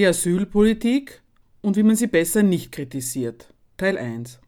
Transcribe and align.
Die 0.00 0.06
Asylpolitik 0.06 1.20
und 1.60 1.76
wie 1.76 1.82
man 1.82 1.94
sie 1.94 2.06
besser 2.06 2.42
nicht 2.42 2.72
kritisiert. 2.72 3.52
Teil 3.76 3.98
1. 3.98 4.40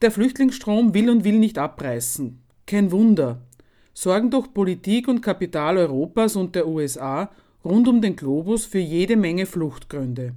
Der 0.00 0.12
Flüchtlingsstrom 0.12 0.94
will 0.94 1.10
und 1.10 1.24
will 1.24 1.40
nicht 1.40 1.58
abreißen. 1.58 2.40
Kein 2.68 2.92
Wunder. 2.92 3.42
Sorgen 3.94 4.30
durch 4.30 4.54
Politik 4.54 5.08
und 5.08 5.22
Kapital 5.22 5.76
Europas 5.76 6.36
und 6.36 6.54
der 6.54 6.68
USA 6.68 7.32
rund 7.64 7.88
um 7.88 8.00
den 8.00 8.14
Globus 8.14 8.64
für 8.64 8.78
jede 8.78 9.16
Menge 9.16 9.44
Fluchtgründe. 9.44 10.36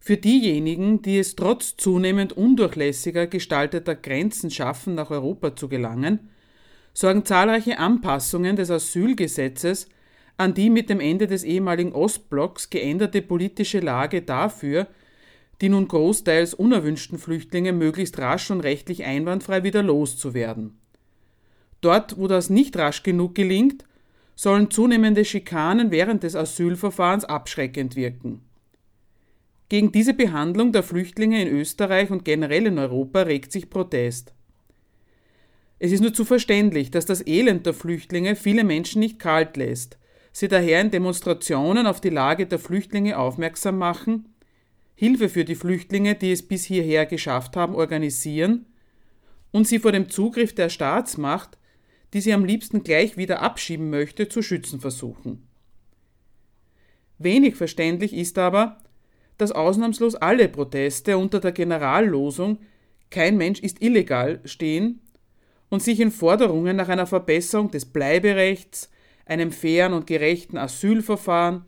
Für 0.00 0.16
diejenigen, 0.16 1.02
die 1.02 1.20
es 1.20 1.36
trotz 1.36 1.76
zunehmend 1.76 2.32
undurchlässiger 2.32 3.28
gestalteter 3.28 3.94
Grenzen 3.94 4.50
schaffen, 4.50 4.96
nach 4.96 5.10
Europa 5.12 5.54
zu 5.54 5.68
gelangen, 5.68 6.28
sorgen 6.92 7.24
zahlreiche 7.24 7.78
Anpassungen 7.78 8.56
des 8.56 8.68
Asylgesetzes 8.68 9.86
an 10.40 10.54
die 10.54 10.70
mit 10.70 10.88
dem 10.88 11.00
Ende 11.00 11.26
des 11.26 11.44
ehemaligen 11.44 11.92
Ostblocks 11.92 12.70
geänderte 12.70 13.20
politische 13.20 13.80
Lage 13.80 14.22
dafür, 14.22 14.86
die 15.60 15.68
nun 15.68 15.86
großteils 15.86 16.54
unerwünschten 16.54 17.18
Flüchtlinge 17.18 17.74
möglichst 17.74 18.18
rasch 18.18 18.50
und 18.50 18.60
rechtlich 18.60 19.04
einwandfrei 19.04 19.64
wieder 19.64 19.82
loszuwerden. 19.82 20.78
Dort, 21.82 22.16
wo 22.18 22.26
das 22.26 22.48
nicht 22.48 22.76
rasch 22.78 23.02
genug 23.02 23.34
gelingt, 23.34 23.84
sollen 24.34 24.70
zunehmende 24.70 25.26
Schikanen 25.26 25.90
während 25.90 26.22
des 26.22 26.34
Asylverfahrens 26.34 27.26
abschreckend 27.26 27.94
wirken. 27.94 28.40
Gegen 29.68 29.92
diese 29.92 30.14
Behandlung 30.14 30.72
der 30.72 30.82
Flüchtlinge 30.82 31.42
in 31.42 31.48
Österreich 31.48 32.10
und 32.10 32.24
generell 32.24 32.66
in 32.66 32.78
Europa 32.78 33.22
regt 33.22 33.52
sich 33.52 33.68
Protest. 33.68 34.32
Es 35.78 35.92
ist 35.92 36.00
nur 36.00 36.14
zu 36.14 36.24
verständlich, 36.24 36.90
dass 36.90 37.04
das 37.04 37.26
Elend 37.26 37.66
der 37.66 37.74
Flüchtlinge 37.74 38.36
viele 38.36 38.64
Menschen 38.64 39.00
nicht 39.00 39.18
kalt 39.18 39.58
lässt, 39.58 39.99
sie 40.32 40.48
daher 40.48 40.80
in 40.80 40.90
Demonstrationen 40.90 41.86
auf 41.86 42.00
die 42.00 42.10
Lage 42.10 42.46
der 42.46 42.58
Flüchtlinge 42.58 43.18
aufmerksam 43.18 43.78
machen, 43.78 44.34
Hilfe 44.94 45.28
für 45.28 45.44
die 45.44 45.54
Flüchtlinge, 45.54 46.14
die 46.14 46.30
es 46.30 46.46
bis 46.46 46.64
hierher 46.64 47.06
geschafft 47.06 47.56
haben, 47.56 47.74
organisieren 47.74 48.66
und 49.50 49.66
sie 49.66 49.78
vor 49.78 49.92
dem 49.92 50.10
Zugriff 50.10 50.54
der 50.54 50.68
Staatsmacht, 50.68 51.58
die 52.12 52.20
sie 52.20 52.32
am 52.32 52.44
liebsten 52.44 52.82
gleich 52.82 53.16
wieder 53.16 53.40
abschieben 53.40 53.88
möchte, 53.90 54.28
zu 54.28 54.42
schützen 54.42 54.80
versuchen. 54.80 55.46
Wenig 57.18 57.56
verständlich 57.56 58.14
ist 58.14 58.38
aber, 58.38 58.78
dass 59.38 59.52
ausnahmslos 59.52 60.14
alle 60.16 60.48
Proteste 60.48 61.16
unter 61.16 61.40
der 61.40 61.52
Generallosung 61.52 62.58
Kein 63.10 63.36
Mensch 63.36 63.60
ist 63.60 63.82
illegal 63.82 64.40
stehen 64.44 65.00
und 65.68 65.82
sich 65.82 66.00
in 66.00 66.10
Forderungen 66.10 66.76
nach 66.76 66.88
einer 66.88 67.06
Verbesserung 67.06 67.70
des 67.70 67.86
Bleiberechts, 67.86 68.90
einem 69.30 69.52
fairen 69.52 69.92
und 69.92 70.06
gerechten 70.06 70.58
Asylverfahren 70.58 71.64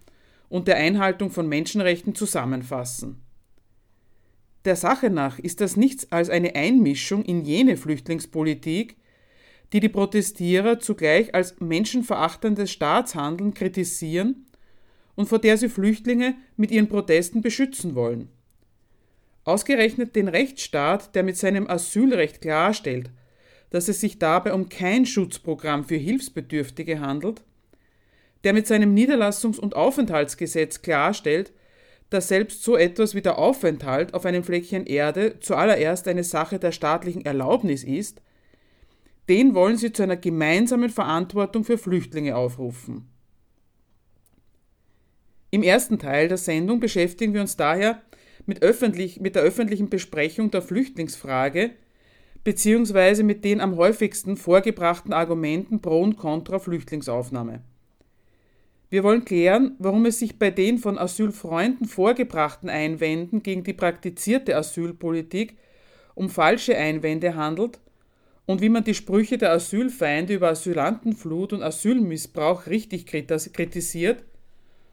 und 0.49 0.69
der 0.69 0.77
Einhaltung 0.77 1.31
von 1.31 1.49
Menschenrechten 1.49 2.15
zusammenfassen. 2.15 3.23
Der 4.65 4.77
Sache 4.77 5.11
nach 5.11 5.39
ist 5.39 5.61
das 5.61 5.77
nichts 5.77 6.11
als 6.13 6.29
eine 6.29 6.55
Einmischung 6.55 7.25
in 7.25 7.45
jene 7.45 7.77
Flüchtlingspolitik, 7.77 8.97
die 9.73 9.81
die 9.81 9.89
Protestierer 9.89 10.79
zugleich 10.79 11.35
als 11.35 11.59
menschenverachtendes 11.61 12.71
Staatshandeln 12.71 13.55
kritisieren 13.55 14.47
und 15.15 15.29
vor 15.29 15.39
der 15.39 15.57
sie 15.57 15.69
Flüchtlinge 15.69 16.35
mit 16.57 16.71
ihren 16.71 16.89
Protesten 16.89 17.43
beschützen 17.43 17.95
wollen. 17.95 18.29
Ausgerechnet 19.45 20.15
den 20.15 20.29
Rechtsstaat, 20.29 21.15
der 21.15 21.23
mit 21.23 21.37
seinem 21.37 21.69
Asylrecht 21.69 22.41
klarstellt, 22.41 23.11
dass 23.71 23.89
es 23.89 24.01
sich 24.01 24.19
dabei 24.19 24.53
um 24.53 24.69
kein 24.69 25.07
Schutzprogramm 25.07 25.85
für 25.85 25.97
Hilfsbedürftige 25.97 27.01
handelt, 27.01 27.43
der 28.45 28.53
mit 28.53 28.67
seinem 28.67 28.95
Niederlassungs- 28.95 29.59
und 29.59 29.77
Aufenthaltsgesetz 29.77 30.83
klarstellt, 30.83 31.53
dass 32.11 32.29
selbst 32.29 32.63
so 32.63 32.77
etwas 32.77 33.15
wie 33.15 33.23
der 33.23 33.39
Aufenthalt 33.39 34.15
auf 34.15 34.27
einem 34.27 34.45
Fleckchen 34.45 34.87
Erde 34.87 35.39
zuallererst 35.41 36.07
eine 36.09 36.25
Sache 36.25 36.59
der 36.59 36.73
staatlichen 36.73 37.25
Erlaubnis 37.25 37.85
ist, 37.85 38.21
den 39.29 39.55
wollen 39.55 39.77
sie 39.77 39.93
zu 39.93 40.03
einer 40.03 40.17
gemeinsamen 40.17 40.91
Verantwortung 40.91 41.65
für 41.65 41.79
Flüchtlinge 41.79 42.37
aufrufen. 42.37 43.09
Im 45.51 45.63
ersten 45.63 45.99
Teil 45.99 46.29
der 46.29 46.39
Sendung 46.39 46.81
beschäftigen 46.81 47.35
wir 47.35 47.41
uns 47.41 47.57
daher 47.57 48.03
mit, 48.47 48.63
öffentlich, 48.63 49.21
mit 49.21 49.35
der 49.35 49.43
öffentlichen 49.43 49.89
Besprechung 49.89 50.51
der 50.51 50.63
Flüchtlingsfrage 50.63 51.71
beziehungsweise 52.45 53.23
mit 53.23 53.45
den 53.45 53.61
am 53.61 53.77
häufigsten 53.77 54.37
vorgebrachten 54.37 55.13
Argumenten 55.13 55.81
pro 55.81 56.01
und 56.01 56.17
contra 56.17 56.59
Flüchtlingsaufnahme. 56.59 57.63
Wir 58.93 59.05
wollen 59.05 59.25
klären, 59.25 59.75
warum 59.79 60.05
es 60.05 60.19
sich 60.19 60.39
bei 60.39 60.51
den 60.51 60.77
von 60.77 60.99
Asylfreunden 60.99 61.87
vorgebrachten 61.87 62.69
Einwänden 62.69 63.43
gegen 63.43 63.65
die 63.65 63.73
praktizierte 63.73 64.55
Asylpolitik 64.55 65.57
um 66.15 66.29
falsche 66.29 66.77
Einwände 66.77 67.35
handelt 67.35 67.81
und 68.45 68.61
wie 68.61 68.69
man 68.69 68.85
die 68.85 68.93
Sprüche 68.93 69.39
der 69.39 69.53
Asylfeinde 69.53 70.35
über 70.35 70.51
Asylantenflut 70.51 71.55
und 71.55 71.63
Asylmissbrauch 71.63 72.67
richtig 72.67 73.07
kritisiert 73.07 74.25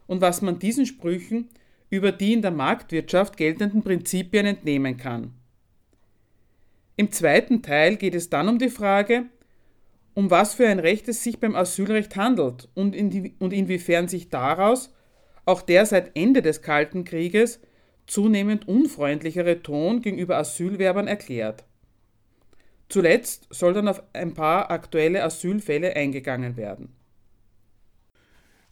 und 0.07 0.21
was 0.21 0.41
man 0.41 0.59
diesen 0.59 0.85
Sprüchen 0.85 1.49
über 1.89 2.13
die 2.13 2.31
in 2.31 2.41
der 2.41 2.51
Marktwirtschaft 2.51 3.35
geltenden 3.35 3.83
Prinzipien 3.83 4.45
entnehmen 4.45 4.95
kann. 4.95 5.33
Im 6.95 7.11
zweiten 7.11 7.61
Teil 7.61 7.97
geht 7.97 8.15
es 8.15 8.29
dann 8.29 8.47
um 8.47 8.59
die 8.59 8.69
Frage, 8.69 9.25
um 10.13 10.31
was 10.31 10.53
für 10.53 10.67
ein 10.67 10.79
Recht 10.79 11.07
es 11.07 11.23
sich 11.23 11.39
beim 11.39 11.55
Asylrecht 11.55 12.15
handelt 12.15 12.69
und, 12.73 12.95
in 12.95 13.09
die, 13.09 13.35
und 13.39 13.53
inwiefern 13.53 14.07
sich 14.07 14.29
daraus 14.29 14.93
auch 15.45 15.61
der 15.61 15.85
seit 15.85 16.15
Ende 16.15 16.41
des 16.41 16.61
Kalten 16.61 17.05
Krieges 17.05 17.59
zunehmend 18.05 18.67
unfreundlichere 18.67 19.61
Ton 19.61 20.01
gegenüber 20.01 20.37
Asylwerbern 20.37 21.07
erklärt. 21.07 21.63
Zuletzt 22.89 23.47
soll 23.51 23.73
dann 23.73 23.87
auf 23.87 24.01
ein 24.13 24.33
paar 24.33 24.71
aktuelle 24.71 25.23
Asylfälle 25.23 25.95
eingegangen 25.95 26.57
werden. 26.57 26.89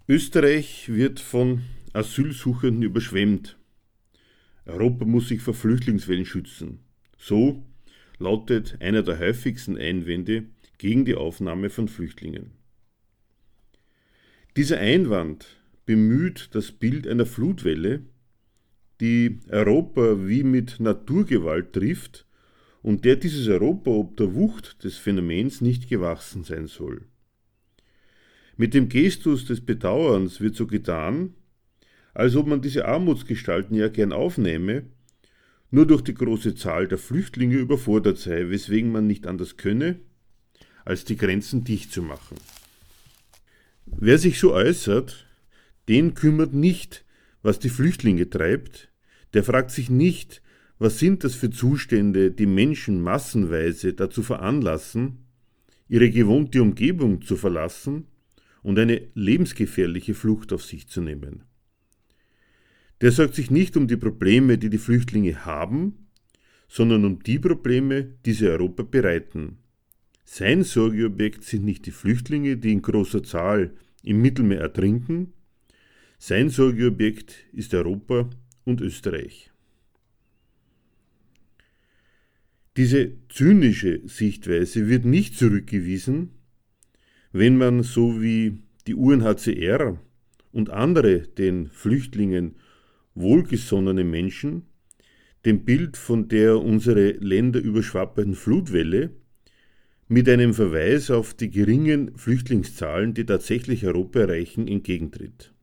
Österreich 0.08 0.90
wird 0.90 1.20
von 1.20 1.64
Asylsuchenden 1.94 2.82
überschwemmt. 2.82 3.58
Europa 4.66 5.06
muss 5.06 5.28
sich 5.30 5.42
vor 5.42 5.54
Flüchtlingswellen 5.54 6.26
schützen. 6.26 6.80
So 7.18 7.64
lautet 8.18 8.78
einer 8.82 9.04
der 9.04 9.20
häufigsten 9.20 9.78
Einwände 9.78 10.46
gegen 10.78 11.06
die 11.06 11.16
Aufnahme 11.16 11.70
von 11.70 11.88
Flüchtlingen. 11.88 12.52
Dieser 14.56 14.80
Einwand 14.80 15.58
bemüht 15.86 16.50
das 16.54 16.72
Bild 16.72 17.08
einer 17.08 17.26
Flutwelle, 17.26 18.02
die 19.00 19.40
Europa 19.50 20.28
wie 20.28 20.44
mit 20.44 20.80
Naturgewalt 20.80 21.74
trifft 21.74 22.26
und 22.82 23.06
der 23.06 23.16
dieses 23.16 23.48
Europa 23.48 23.92
ob 23.92 24.18
der 24.18 24.34
Wucht 24.34 24.84
des 24.84 24.98
Phänomens 24.98 25.62
nicht 25.62 25.88
gewachsen 25.90 26.44
sein 26.44 26.68
soll. 26.68 27.06
Mit 28.56 28.74
dem 28.74 28.90
Gestus 28.90 29.46
des 29.46 29.62
Bedauerns 29.62 30.42
wird 30.42 30.56
so 30.56 30.66
getan, 30.66 31.36
als 32.14 32.36
ob 32.36 32.48
man 32.48 32.62
diese 32.62 32.86
Armutsgestalten 32.86 33.76
ja 33.76 33.90
gern 33.90 34.12
aufnehme 34.12 34.86
nur 35.70 35.86
durch 35.86 36.02
die 36.02 36.14
große 36.14 36.56
Zahl 36.56 36.88
der 36.88 36.98
Flüchtlinge 36.98 37.58
überfordert 37.58 38.18
sei, 38.18 38.50
weswegen 38.50 38.92
man 38.92 39.06
nicht 39.06 39.28
anders 39.28 39.58
könne, 39.58 40.00
als 40.88 41.04
die 41.04 41.18
Grenzen 41.18 41.66
dicht 41.66 41.92
zu 41.92 42.02
machen. 42.02 42.38
Wer 43.86 44.18
sich 44.18 44.40
so 44.40 44.54
äußert, 44.54 45.28
den 45.90 46.14
kümmert 46.14 46.54
nicht, 46.54 47.04
was 47.42 47.60
die 47.60 47.70
Flüchtlinge 47.70 48.30
treibt, 48.30 48.90
der 49.34 49.44
fragt 49.44 49.72
sich 49.72 49.90
nicht, 49.90 50.42
was 50.80 51.00
sind 51.00 51.26
das 51.26 51.36
für 51.36 51.50
Zustände, 51.50 52.32
die 52.32 52.46
Menschen 52.46 53.02
massenweise 53.02 53.94
dazu 53.94 54.24
veranlassen, 54.24 55.26
ihre 55.90 56.10
gewohnte 56.10 56.62
Umgebung 56.62 57.22
zu 57.22 57.36
verlassen 57.36 58.08
und 58.64 58.80
eine 58.80 59.02
lebensgefährliche 59.14 60.14
Flucht 60.14 60.54
auf 60.54 60.64
sich 60.64 60.88
zu 60.88 61.02
nehmen. 61.02 61.44
Der 63.02 63.12
sorgt 63.12 63.36
sich 63.36 63.52
nicht 63.52 63.76
um 63.76 63.88
die 63.88 63.98
Probleme, 63.98 64.58
die 64.58 64.70
die 64.70 64.78
Flüchtlinge 64.78 65.44
haben, 65.46 66.08
sondern 66.70 67.04
um 67.04 67.24
die 67.24 67.40
Probleme, 67.40 68.14
die 68.26 68.34
sie 68.34 68.48
Europa 68.48 68.84
bereiten. 68.84 69.58
Sein 70.30 70.64
Sorgeobjekt 70.64 71.46
sind 71.46 71.64
nicht 71.64 71.86
die 71.86 71.92
Flüchtlinge, 71.92 72.58
die 72.58 72.74
in 72.74 72.82
großer 72.82 73.24
Zahl 73.24 73.72
im 74.04 74.22
Mittelmeer 74.22 74.60
ertrinken, 74.60 75.32
Sein 76.20 76.50
Sorgeobjekt 76.50 77.46
ist 77.54 77.74
Europa 77.74 78.30
und 78.66 78.82
Österreich. 78.82 79.52
Diese 82.76 83.14
zynische 83.30 84.02
Sichtweise 84.06 84.90
wird 84.90 85.06
nicht 85.06 85.38
zurückgewiesen, 85.38 86.32
wenn 87.32 87.58
man 87.58 87.82
so 87.82 88.22
wie 88.22 88.60
die 88.86 88.96
UNHCR 88.96 89.98
und 90.52 90.70
andere 90.72 91.22
den 91.22 91.70
Flüchtlingen 91.70 92.56
wohlgesonnene 93.16 94.04
Menschen 94.04 94.64
dem 95.46 95.64
Bild 95.64 95.96
von 95.96 96.28
der 96.28 96.60
unsere 96.60 97.12
Länder 97.12 97.62
überschwappenden 97.62 98.36
Flutwelle 98.36 99.12
mit 100.08 100.30
einem 100.30 100.54
Verweis 100.54 101.12
auf 101.12 101.34
die 101.34 101.50
geringen 101.50 102.18
Flüchtlingszahlen, 102.18 103.14
die 103.14 103.26
tatsächlich 103.26 103.86
Europa 103.86 104.22
erreichen, 104.22 104.68
entgegentritt. 104.68 105.54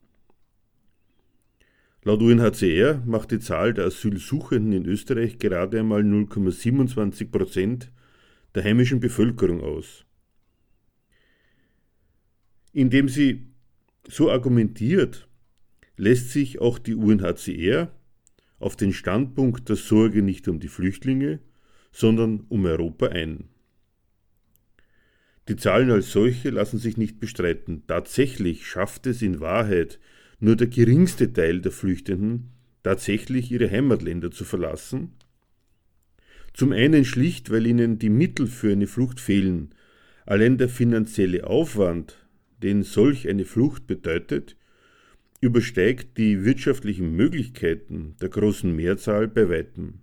Laut 2.03 2.21
UNHCR 2.21 3.01
macht 3.05 3.31
die 3.31 3.39
Zahl 3.39 3.73
der 3.73 3.85
Asylsuchenden 3.85 4.73
in 4.73 4.85
Österreich 4.85 5.39
gerade 5.39 5.79
einmal 5.79 6.01
0,27 6.01 7.31
Prozent 7.31 7.91
der 8.53 8.63
heimischen 8.63 8.99
Bevölkerung 8.99 9.61
aus. 9.61 10.05
Indem 12.71 13.09
sie 13.09 13.47
so 14.07 14.29
argumentiert, 14.29 15.27
lässt 15.97 16.29
sich 16.29 16.61
auch 16.61 16.77
die 16.77 16.93
UNHCR 16.93 17.91
auf 18.59 18.75
den 18.75 18.93
Standpunkt 18.93 19.67
der 19.69 19.75
Sorge 19.75 20.21
nicht 20.21 20.47
um 20.47 20.59
die 20.59 20.67
Flüchtlinge, 20.67 21.39
sondern 21.91 22.45
um 22.49 22.65
Europa 22.65 23.07
ein. 23.07 23.49
Die 25.47 25.55
Zahlen 25.55 25.91
als 25.91 26.11
solche 26.11 26.49
lassen 26.49 26.79
sich 26.79 26.97
nicht 26.97 27.19
bestreiten. 27.19 27.83
Tatsächlich 27.87 28.65
schafft 28.65 29.05
es 29.05 29.21
in 29.21 29.39
Wahrheit 29.39 29.99
nur 30.39 30.55
der 30.55 30.67
geringste 30.67 31.31
Teil 31.31 31.61
der 31.61 31.71
Flüchtenden, 31.71 32.49
tatsächlich 32.83 33.51
ihre 33.51 33.69
Heimatländer 33.69 34.31
zu 34.31 34.43
verlassen. 34.43 35.13
Zum 36.53 36.71
einen 36.71 37.05
schlicht, 37.05 37.51
weil 37.51 37.67
ihnen 37.67 37.99
die 37.99 38.09
Mittel 38.09 38.47
für 38.47 38.71
eine 38.71 38.87
Flucht 38.87 39.19
fehlen. 39.19 39.75
Allein 40.25 40.57
der 40.57 40.69
finanzielle 40.69 41.45
Aufwand, 41.45 42.25
den 42.63 42.83
solch 42.83 43.27
eine 43.27 43.45
Flucht 43.45 43.87
bedeutet, 43.87 44.55
übersteigt 45.41 46.17
die 46.17 46.43
wirtschaftlichen 46.43 47.11
Möglichkeiten 47.15 48.15
der 48.21 48.29
großen 48.29 48.75
Mehrzahl 48.75 49.27
bei 49.27 49.49
weitem. 49.49 49.99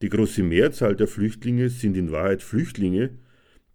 Die 0.00 0.08
große 0.08 0.42
Mehrzahl 0.42 0.94
der 0.94 1.08
Flüchtlinge 1.08 1.68
sind 1.70 1.96
in 1.96 2.12
Wahrheit 2.12 2.42
Flüchtlinge, 2.42 3.10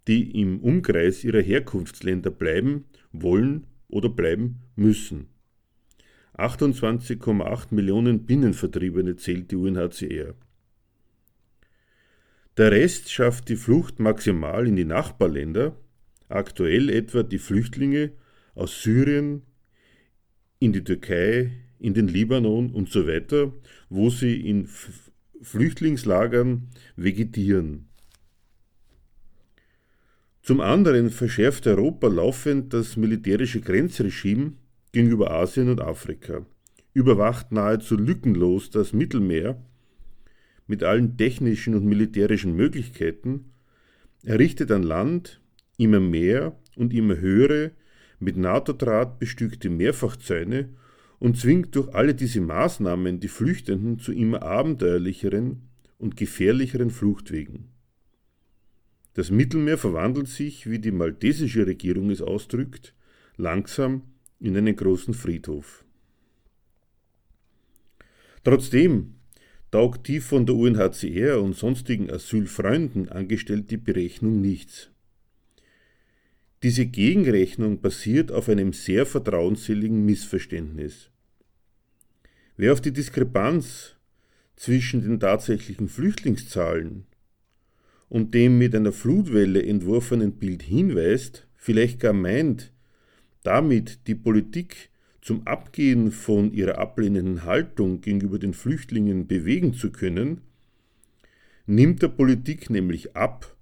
die 0.08 0.40
im 0.40 0.60
Umkreis 0.60 1.24
ihrer 1.24 1.42
Herkunftsländer 1.42 2.32
bleiben 2.32 2.86
wollen 3.12 3.68
oder 3.88 4.10
bleiben 4.10 4.62
müssen. 4.76 5.28
28,8 6.38 7.68
Millionen 7.74 8.26
Binnenvertriebene 8.26 9.16
zählt 9.18 9.52
die 9.52 9.58
UNHCR. 9.58 10.34
Der 12.58 12.72
Rest 12.72 13.12
schafft 13.12 13.50
die 13.50 13.56
Flucht 13.56 14.00
maximal 14.00 14.68
in 14.68 14.76
die 14.76 14.86
Nachbarländer, 14.86 15.78
aktuell 16.30 16.90
etwa 16.90 17.24
die 17.24 17.38
Flüchtlinge 17.38 18.12
aus 18.56 18.82
Syrien 18.82 19.44
in 20.60 20.74
die 20.74 20.84
Türkei, 20.84 21.52
in 21.80 21.94
den 21.94 22.08
Libanon 22.08 22.72
und 22.72 22.90
so 22.90 23.08
weiter, 23.08 23.54
wo 23.90 24.10
sie 24.10 24.48
in 24.48 24.68
Flüchtlingslagern 25.42 26.70
vegetieren. 26.96 27.91
Zum 30.44 30.60
anderen 30.60 31.12
verschärft 31.12 31.68
Europa 31.68 32.08
laufend 32.08 32.74
das 32.74 32.98
militärische 32.98 33.62
Grenzregime 33.62 34.54
gegenüber 34.92 35.30
Asien 35.30 35.70
und 35.70 35.82
Afrika, 35.82 36.46
überwacht 36.94 37.52
nahezu 37.52 37.96
lückenlos 37.96 38.72
das 38.72 38.92
Mittelmeer 38.92 39.62
mit 40.66 40.84
allen 40.84 41.16
technischen 41.16 41.76
und 41.76 41.86
militärischen 41.86 42.56
Möglichkeiten, 42.56 43.52
errichtet 44.24 44.72
an 44.72 44.84
Land 44.84 45.42
immer 45.78 46.00
mehr 46.00 46.58
und 46.76 46.94
immer 46.94 47.18
höhere, 47.18 47.72
mit 48.20 48.38
NATO-Draht 48.38 49.20
bestückte 49.20 49.70
Mehrfachzäune 49.70 50.70
und 51.20 51.38
zwingt 51.38 51.76
durch 51.76 51.94
alle 51.94 52.16
diese 52.16 52.42
Maßnahmen 52.42 53.20
die 53.20 53.28
Flüchtenden 53.28 54.00
zu 54.00 54.12
immer 54.12 54.42
abenteuerlicheren 54.42 55.70
und 55.98 56.18
gefährlicheren 56.18 56.90
Fluchtwegen. 56.90 57.71
Das 59.14 59.30
Mittelmeer 59.30 59.78
verwandelt 59.78 60.30
sich, 60.30 60.70
wie 60.70 60.80
die 60.80 60.92
maltesische 60.92 61.68
Regierung 61.68 62.10
es 62.12 62.22
ausdrückt, 62.22 62.94
langsam 63.36 64.04
in 64.40 64.56
einen 64.56 64.76
großen 64.76 65.14
Friedhof. 65.14 65.84
Trotzdem 68.44 69.16
taugt 69.70 70.08
die 70.08 70.20
von 70.20 70.46
der 70.46 70.56
UNHCR 70.56 71.42
und 71.42 71.56
sonstigen 71.56 72.10
Asylfreunden 72.10 73.10
angestellte 73.10 73.78
Berechnung 73.78 74.42
nichts. 74.42 74.90
Diese 76.64 76.86
Gegenrechnung 76.86 77.82
basiert 77.82 78.32
auf 78.32 78.48
einem 78.48 78.72
sehr 78.72 79.06
vertrauensseligen 79.06 80.06
Missverständnis. 80.06 81.10
Wer 82.56 82.74
auf 82.74 82.82
die 82.82 82.94
Diskrepanz 82.94 83.96
zwischen 84.56 85.02
den 85.02 85.20
tatsächlichen 85.20 85.90
Flüchtlingszahlen 85.90 87.08
und 88.12 88.34
dem 88.34 88.58
mit 88.58 88.76
einer 88.76 88.92
Flutwelle 88.92 89.66
entworfenen 89.66 90.34
Bild 90.34 90.64
hinweist, 90.64 91.48
vielleicht 91.56 92.02
gar 92.02 92.12
meint, 92.12 92.74
damit 93.42 94.06
die 94.06 94.16
Politik 94.16 94.90
zum 95.22 95.48
Abgehen 95.48 96.12
von 96.12 96.52
ihrer 96.52 96.78
ablehnenden 96.78 97.46
Haltung 97.46 98.02
gegenüber 98.02 98.38
den 98.38 98.54
Flüchtlingen 98.54 99.28
bewegen 99.28 99.74
zu 99.74 99.94
können, 99.94 100.42
nimmt 101.66 102.02
der 102.02 102.10
Politik 102.10 102.70
nämlich 102.70 103.16
ab, 103.16 103.56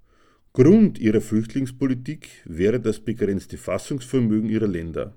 Grund 0.52 0.98
ihrer 0.98 1.20
Flüchtlingspolitik 1.20 2.28
wäre 2.44 2.80
das 2.80 2.98
begrenzte 2.98 3.56
Fassungsvermögen 3.56 4.50
ihrer 4.50 4.66
Länder. 4.66 5.16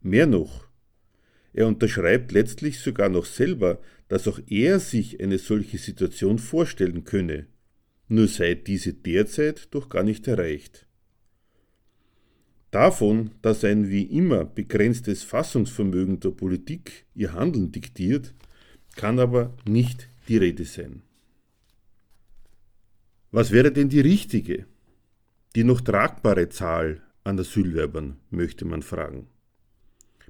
Mehr 0.00 0.26
noch, 0.26 0.66
er 1.52 1.66
unterschreibt 1.66 2.32
letztlich 2.32 2.78
sogar 2.78 3.10
noch 3.10 3.26
selber, 3.26 3.82
dass 4.08 4.26
auch 4.28 4.40
er 4.46 4.80
sich 4.80 5.22
eine 5.22 5.36
solche 5.36 5.76
Situation 5.76 6.38
vorstellen 6.38 7.04
könne, 7.04 7.48
nur 8.08 8.28
sei 8.28 8.54
diese 8.54 8.94
derzeit 8.94 9.68
doch 9.74 9.88
gar 9.88 10.02
nicht 10.02 10.26
erreicht. 10.28 10.86
Davon, 12.70 13.30
dass 13.42 13.64
ein 13.64 13.88
wie 13.88 14.02
immer 14.02 14.44
begrenztes 14.44 15.22
Fassungsvermögen 15.22 16.20
der 16.20 16.30
Politik 16.30 17.06
ihr 17.14 17.32
Handeln 17.32 17.72
diktiert, 17.72 18.34
kann 18.96 19.18
aber 19.18 19.56
nicht 19.66 20.08
die 20.28 20.36
Rede 20.36 20.64
sein. 20.64 21.02
Was 23.30 23.50
wäre 23.50 23.72
denn 23.72 23.88
die 23.88 24.00
richtige, 24.00 24.66
die 25.54 25.64
noch 25.64 25.80
tragbare 25.80 26.48
Zahl 26.48 27.02
an 27.26 27.38
Asylwerbern, 27.38 28.18
möchte 28.30 28.64
man 28.64 28.82
fragen. 28.82 29.26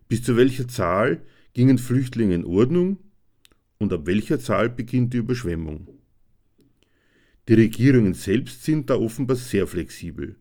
Bis 0.09 0.23
zu 0.23 0.37
welcher 0.37 0.66
Zahl 0.66 1.23
gingen 1.52 1.78
Flüchtlinge 1.78 2.35
in 2.35 2.45
Ordnung 2.45 2.99
und 3.78 3.92
ab 3.92 4.06
welcher 4.06 4.38
Zahl 4.40 4.71
beginnt 4.71 5.12
die 5.12 5.18
Überschwemmung? 5.18 5.88
Die 7.49 7.55
Regierungen 7.55 8.15
selbst 8.15 8.65
sind 8.65 8.91
da 8.91 8.97
offenbar 8.97 9.37
sehr 9.37 9.67
flexibel. 9.67 10.37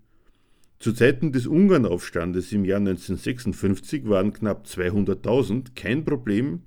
Zu 0.79 0.93
Zeiten 0.93 1.31
des 1.31 1.47
Ungarnaufstandes 1.47 2.51
im 2.51 2.65
Jahr 2.65 2.79
1956 2.79 4.07
waren 4.07 4.33
knapp 4.33 4.65
200.000 4.65 5.75
kein 5.75 6.03
Problem 6.03 6.63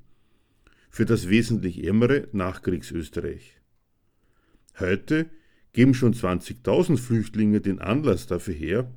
für 0.91 1.05
das 1.05 1.29
wesentlich 1.29 1.85
ärmere 1.85 2.29
Nachkriegsösterreich. 2.33 3.57
Heute 4.79 5.29
geben 5.73 5.95
schon 5.95 6.15
20.000 6.15 6.99
Flüchtlinge 6.99 7.61
den 7.61 7.81
Anlass 7.81 8.27
dafür 8.27 8.55
her, 8.55 8.93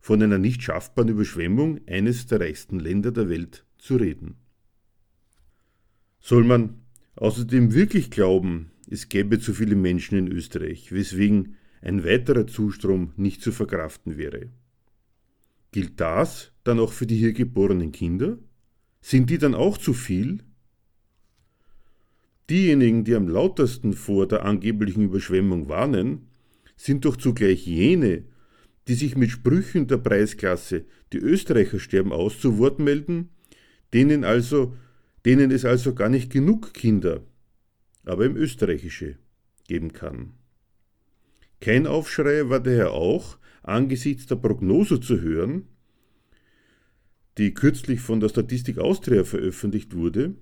von 0.00 0.22
einer 0.22 0.38
nicht 0.38 0.62
schaffbaren 0.62 1.08
Überschwemmung 1.08 1.80
eines 1.86 2.26
der 2.26 2.40
reichsten 2.40 2.80
Länder 2.80 3.12
der 3.12 3.28
Welt 3.28 3.64
zu 3.78 3.96
reden. 3.96 4.36
Soll 6.20 6.44
man 6.44 6.82
außerdem 7.16 7.72
wirklich 7.72 8.10
glauben, 8.10 8.71
es 8.92 9.08
gäbe 9.08 9.40
zu 9.40 9.54
viele 9.54 9.74
Menschen 9.74 10.18
in 10.18 10.28
Österreich, 10.28 10.92
weswegen 10.92 11.56
ein 11.80 12.04
weiterer 12.04 12.46
Zustrom 12.46 13.12
nicht 13.16 13.40
zu 13.40 13.50
verkraften 13.50 14.18
wäre. 14.18 14.50
Gilt 15.72 15.98
das 15.98 16.52
dann 16.62 16.78
auch 16.78 16.92
für 16.92 17.06
die 17.06 17.16
hier 17.16 17.32
geborenen 17.32 17.90
Kinder? 17.92 18.38
Sind 19.00 19.30
die 19.30 19.38
dann 19.38 19.54
auch 19.54 19.78
zu 19.78 19.94
viel? 19.94 20.40
Diejenigen, 22.50 23.04
die 23.04 23.14
am 23.14 23.28
lautesten 23.28 23.94
vor 23.94 24.28
der 24.28 24.44
angeblichen 24.44 25.04
Überschwemmung 25.04 25.70
warnen, 25.70 26.28
sind 26.76 27.06
doch 27.06 27.16
zugleich 27.16 27.66
jene, 27.66 28.24
die 28.88 28.94
sich 28.94 29.16
mit 29.16 29.30
Sprüchen 29.30 29.86
der 29.86 29.98
Preisklasse 29.98 30.84
Die 31.14 31.18
Österreicher 31.18 31.78
sterben 31.78 32.12
aus 32.12 32.38
zu 32.38 32.58
Wort 32.58 32.78
melden, 32.78 33.30
denen 33.94 34.24
also 34.24 34.76
denen 35.24 35.50
es 35.50 35.64
also 35.64 35.94
gar 35.94 36.08
nicht 36.10 36.30
genug 36.30 36.74
Kinder 36.74 37.22
aber 38.04 38.24
im 38.26 38.36
Österreichische 38.36 39.16
geben 39.66 39.92
kann. 39.92 40.34
Kein 41.60 41.86
Aufschrei 41.86 42.48
war 42.48 42.60
daher 42.60 42.92
auch, 42.92 43.38
angesichts 43.62 44.26
der 44.26 44.36
Prognose 44.36 45.00
zu 45.00 45.20
hören, 45.20 45.68
die 47.38 47.54
kürzlich 47.54 48.00
von 48.00 48.20
der 48.20 48.28
Statistik 48.28 48.78
Austria 48.78 49.24
veröffentlicht 49.24 49.94
wurde, 49.94 50.34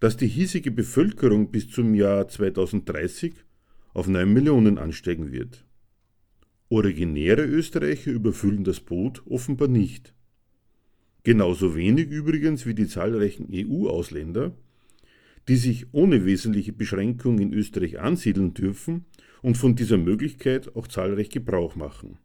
dass 0.00 0.16
die 0.16 0.26
hiesige 0.26 0.70
Bevölkerung 0.70 1.50
bis 1.50 1.70
zum 1.70 1.94
Jahr 1.94 2.28
2030 2.28 3.34
auf 3.94 4.08
9 4.08 4.32
Millionen 4.32 4.78
ansteigen 4.78 5.32
wird. 5.32 5.64
Originäre 6.70 7.44
Österreicher 7.44 8.10
überfüllen 8.10 8.64
das 8.64 8.80
Boot 8.80 9.22
offenbar 9.26 9.68
nicht. 9.68 10.14
Genauso 11.24 11.74
wenig 11.74 12.08
übrigens 12.08 12.66
wie 12.66 12.74
die 12.74 12.86
zahlreichen 12.86 13.48
EU-Ausländer, 13.52 14.56
die 15.48 15.56
sich 15.56 15.86
ohne 15.92 16.26
wesentliche 16.26 16.72
Beschränkung 16.72 17.38
in 17.38 17.54
Österreich 17.54 17.98
ansiedeln 17.98 18.52
dürfen 18.52 19.06
und 19.40 19.56
von 19.56 19.74
dieser 19.74 19.96
Möglichkeit 19.96 20.76
auch 20.76 20.86
zahlreich 20.86 21.30
Gebrauch 21.30 21.74
machen. 21.74 22.18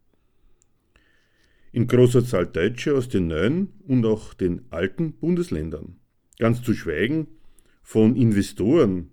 In 1.72 1.88
großer 1.88 2.24
Zahl 2.24 2.46
Deutsche 2.48 2.96
aus 2.96 3.08
den 3.08 3.28
neuen 3.28 3.70
und 3.88 4.06
auch 4.06 4.34
den 4.34 4.64
alten 4.70 5.14
Bundesländern. 5.14 5.96
Ganz 6.38 6.62
zu 6.62 6.74
schweigen 6.74 7.28
von 7.82 8.16
Investoren, 8.16 9.10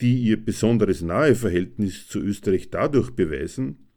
die 0.00 0.18
ihr 0.22 0.42
besonderes 0.42 1.02
Naheverhältnis 1.02 2.06
zu 2.06 2.20
Österreich 2.20 2.70
dadurch 2.70 3.10
beweisen, 3.10 3.88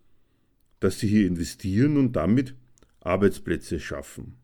dass 0.79 0.99
sie 0.99 1.07
hier 1.07 1.27
investieren 1.27 1.95
und 1.95 2.15
damit 2.15 2.55
Arbeitsplätze 2.99 3.79
schaffen. 3.79 4.37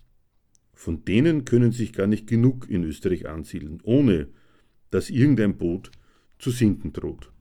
Von 0.74 1.04
denen 1.04 1.46
können 1.46 1.72
sich 1.72 1.94
gar 1.94 2.06
nicht 2.06 2.28
genug 2.28 2.70
in 2.70 2.84
Österreich 2.84 3.28
ansiedeln, 3.28 3.82
ohne 3.84 4.28
dass 4.92 5.10
irgendein 5.10 5.58
Boot 5.58 5.92
zu 6.40 6.52
sinken 6.52 6.94
droht. 6.94 7.32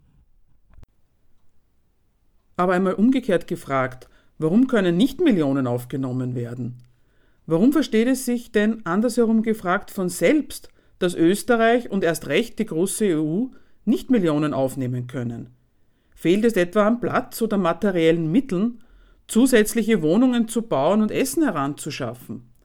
Aber 2.56 2.72
einmal 2.72 2.94
umgekehrt 2.94 3.46
gefragt, 3.46 4.08
warum 4.38 4.66
können 4.66 4.96
nicht 4.96 5.20
Millionen 5.20 5.66
aufgenommen 5.66 6.34
werden? 6.34 6.78
Warum 7.46 7.72
versteht 7.72 8.08
es 8.08 8.24
sich 8.24 8.50
denn 8.50 8.84
andersherum 8.86 9.42
gefragt 9.42 9.90
von 9.90 10.08
selbst, 10.08 10.70
dass 10.98 11.14
Österreich 11.14 11.90
und 11.90 12.02
erst 12.02 12.26
recht 12.26 12.58
die 12.58 12.66
große 12.66 13.18
EU 13.18 13.46
nicht 13.84 14.10
Millionen 14.10 14.52
aufnehmen 14.54 15.06
können? 15.06 15.50
Fehlt 16.14 16.44
es 16.44 16.54
etwa 16.54 16.86
an 16.86 16.98
Platz 16.98 17.40
oder 17.42 17.58
materiellen 17.58 18.32
Mitteln, 18.32 18.80
zusätzliche 19.28 20.02
Wohnungen 20.02 20.48
zu 20.48 20.62
bauen 20.62 21.02
und 21.02 21.10
Essen 21.10 21.44
heranzuschaffen? 21.44 22.55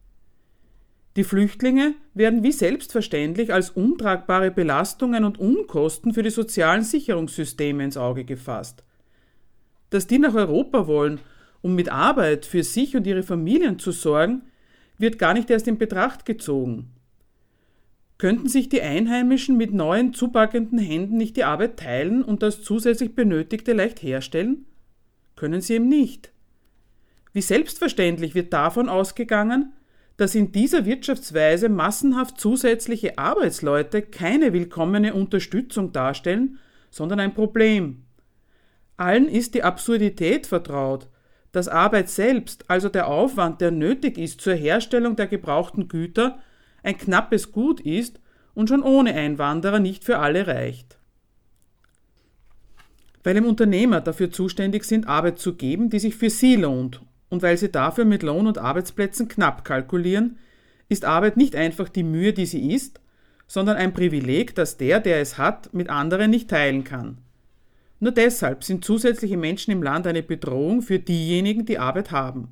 Die 1.18 1.26
Flüchtlinge 1.26 1.96
werden 2.14 2.42
wie 2.42 2.54
selbstverständlich 2.54 3.54
als 3.54 3.72
untragbare 3.72 4.50
Belastungen 4.50 5.26
und 5.26 5.40
Unkosten 5.40 6.14
für 6.14 6.24
die 6.24 6.30
sozialen 6.30 6.84
Sicherungssysteme 6.84 7.84
ins 7.84 7.98
Auge 7.98 8.24
gefasst. 8.24 8.84
Dass 9.90 10.08
die 10.08 10.20
nach 10.20 10.36
Europa 10.36 10.88
wollen, 10.88 11.20
um 11.62 11.76
mit 11.76 11.90
Arbeit 11.90 12.46
für 12.46 12.64
sich 12.64 12.96
und 12.96 13.06
ihre 13.06 13.24
Familien 13.24 13.78
zu 13.78 13.92
sorgen, 13.92 14.44
wird 14.98 15.20
gar 15.20 15.34
nicht 15.34 15.50
erst 15.50 15.68
in 15.68 15.78
Betracht 15.78 16.26
gezogen. 16.26 16.92
Könnten 18.18 18.48
sich 18.48 18.70
die 18.70 18.82
Einheimischen 18.82 19.58
mit 19.58 19.74
neuen 19.74 20.14
zupackenden 20.14 20.80
Händen 20.80 21.18
nicht 21.18 21.36
die 21.36 21.44
Arbeit 21.44 21.78
teilen 21.78 22.24
und 22.24 22.42
das 22.44 22.62
zusätzlich 22.62 23.16
Benötigte 23.16 23.74
leicht 23.74 24.02
herstellen? 24.02 24.66
Können 25.36 25.60
sie 25.60 25.74
eben 25.74 25.90
nicht. 25.90 26.32
Wie 27.34 27.42
selbstverständlich 27.42 28.36
wird 28.36 28.54
davon 28.54 28.90
ausgegangen, 28.90 29.74
dass 30.22 30.36
in 30.36 30.52
dieser 30.52 30.86
Wirtschaftsweise 30.86 31.68
massenhaft 31.68 32.40
zusätzliche 32.40 33.18
Arbeitsleute 33.18 34.04
keine 34.04 34.54
willkommene 34.54 35.16
Unterstützung 35.16 35.94
darstellen, 35.94 36.60
sondern 36.92 37.20
ein 37.20 37.34
Problem. 37.34 38.04
Allen 38.98 39.28
ist 39.28 39.56
die 39.56 39.64
Absurdität 39.64 40.46
vertraut, 40.46 41.08
dass 41.52 41.68
Arbeit 41.68 42.08
selbst, 42.08 42.66
also 42.68 42.88
der 42.88 43.08
Aufwand, 43.08 43.62
der 43.62 43.72
nötig 43.72 44.20
ist 44.20 44.42
zur 44.42 44.54
Herstellung 44.54 45.16
der 45.16 45.26
gebrauchten 45.26 45.88
Güter, 45.88 46.38
ein 46.84 47.00
knappes 47.00 47.52
Gut 47.52 47.80
ist 47.80 48.20
und 48.54 48.70
schon 48.70 48.84
ohne 48.84 49.16
Einwanderer 49.16 49.80
nicht 49.80 50.04
für 50.04 50.20
alle 50.20 50.46
reicht. 50.46 51.00
Weil 53.24 53.38
im 53.38 53.48
Unternehmer 53.48 54.02
dafür 54.02 54.30
zuständig 54.30 54.84
sind, 54.84 55.08
Arbeit 55.08 55.40
zu 55.40 55.56
geben, 55.56 55.90
die 55.90 55.98
sich 55.98 56.16
für 56.16 56.30
sie 56.30 56.58
lohnt 56.58 57.02
und 57.32 57.42
weil 57.42 57.58
sie 57.58 57.72
dafür 57.72 58.06
mit 58.06 58.22
Lohn 58.22 58.46
und 58.46 58.60
Arbeitsplätzen 58.60 59.28
knapp 59.28 59.66
kalkulieren, 59.66 60.38
ist 60.90 61.06
Arbeit 61.06 61.38
nicht 61.38 61.56
einfach 61.56 61.90
die 61.90 62.04
Mühe, 62.04 62.34
die 62.34 62.46
sie 62.46 62.74
ist, 62.74 63.00
sondern 63.48 63.78
ein 63.78 63.94
Privileg, 63.94 64.54
das 64.54 64.78
der, 64.78 65.00
der 65.00 65.22
es 65.22 65.38
hat, 65.38 65.74
mit 65.74 65.90
anderen 65.90 66.30
nicht 66.30 66.50
teilen 66.50 66.84
kann. 66.84 67.18
Nur 68.02 68.12
deshalb 68.12 68.64
sind 68.64 68.84
zusätzliche 68.84 69.38
Menschen 69.38 69.72
im 69.72 69.82
Land 69.82 70.08
eine 70.08 70.24
Bedrohung 70.24 70.82
für 70.82 71.00
diejenigen, 71.00 71.66
die 71.66 71.80
Arbeit 71.80 72.12
haben. 72.12 72.50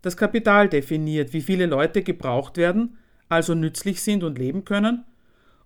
Das 0.00 0.16
Kapital 0.16 0.68
definiert, 0.68 1.32
wie 1.32 1.42
viele 1.42 1.66
Leute 1.66 2.02
gebraucht 2.02 2.56
werden, 2.56 2.96
also 3.28 3.54
nützlich 3.54 4.00
sind 4.00 4.24
und 4.24 4.38
leben 4.38 4.64
können, 4.64 5.04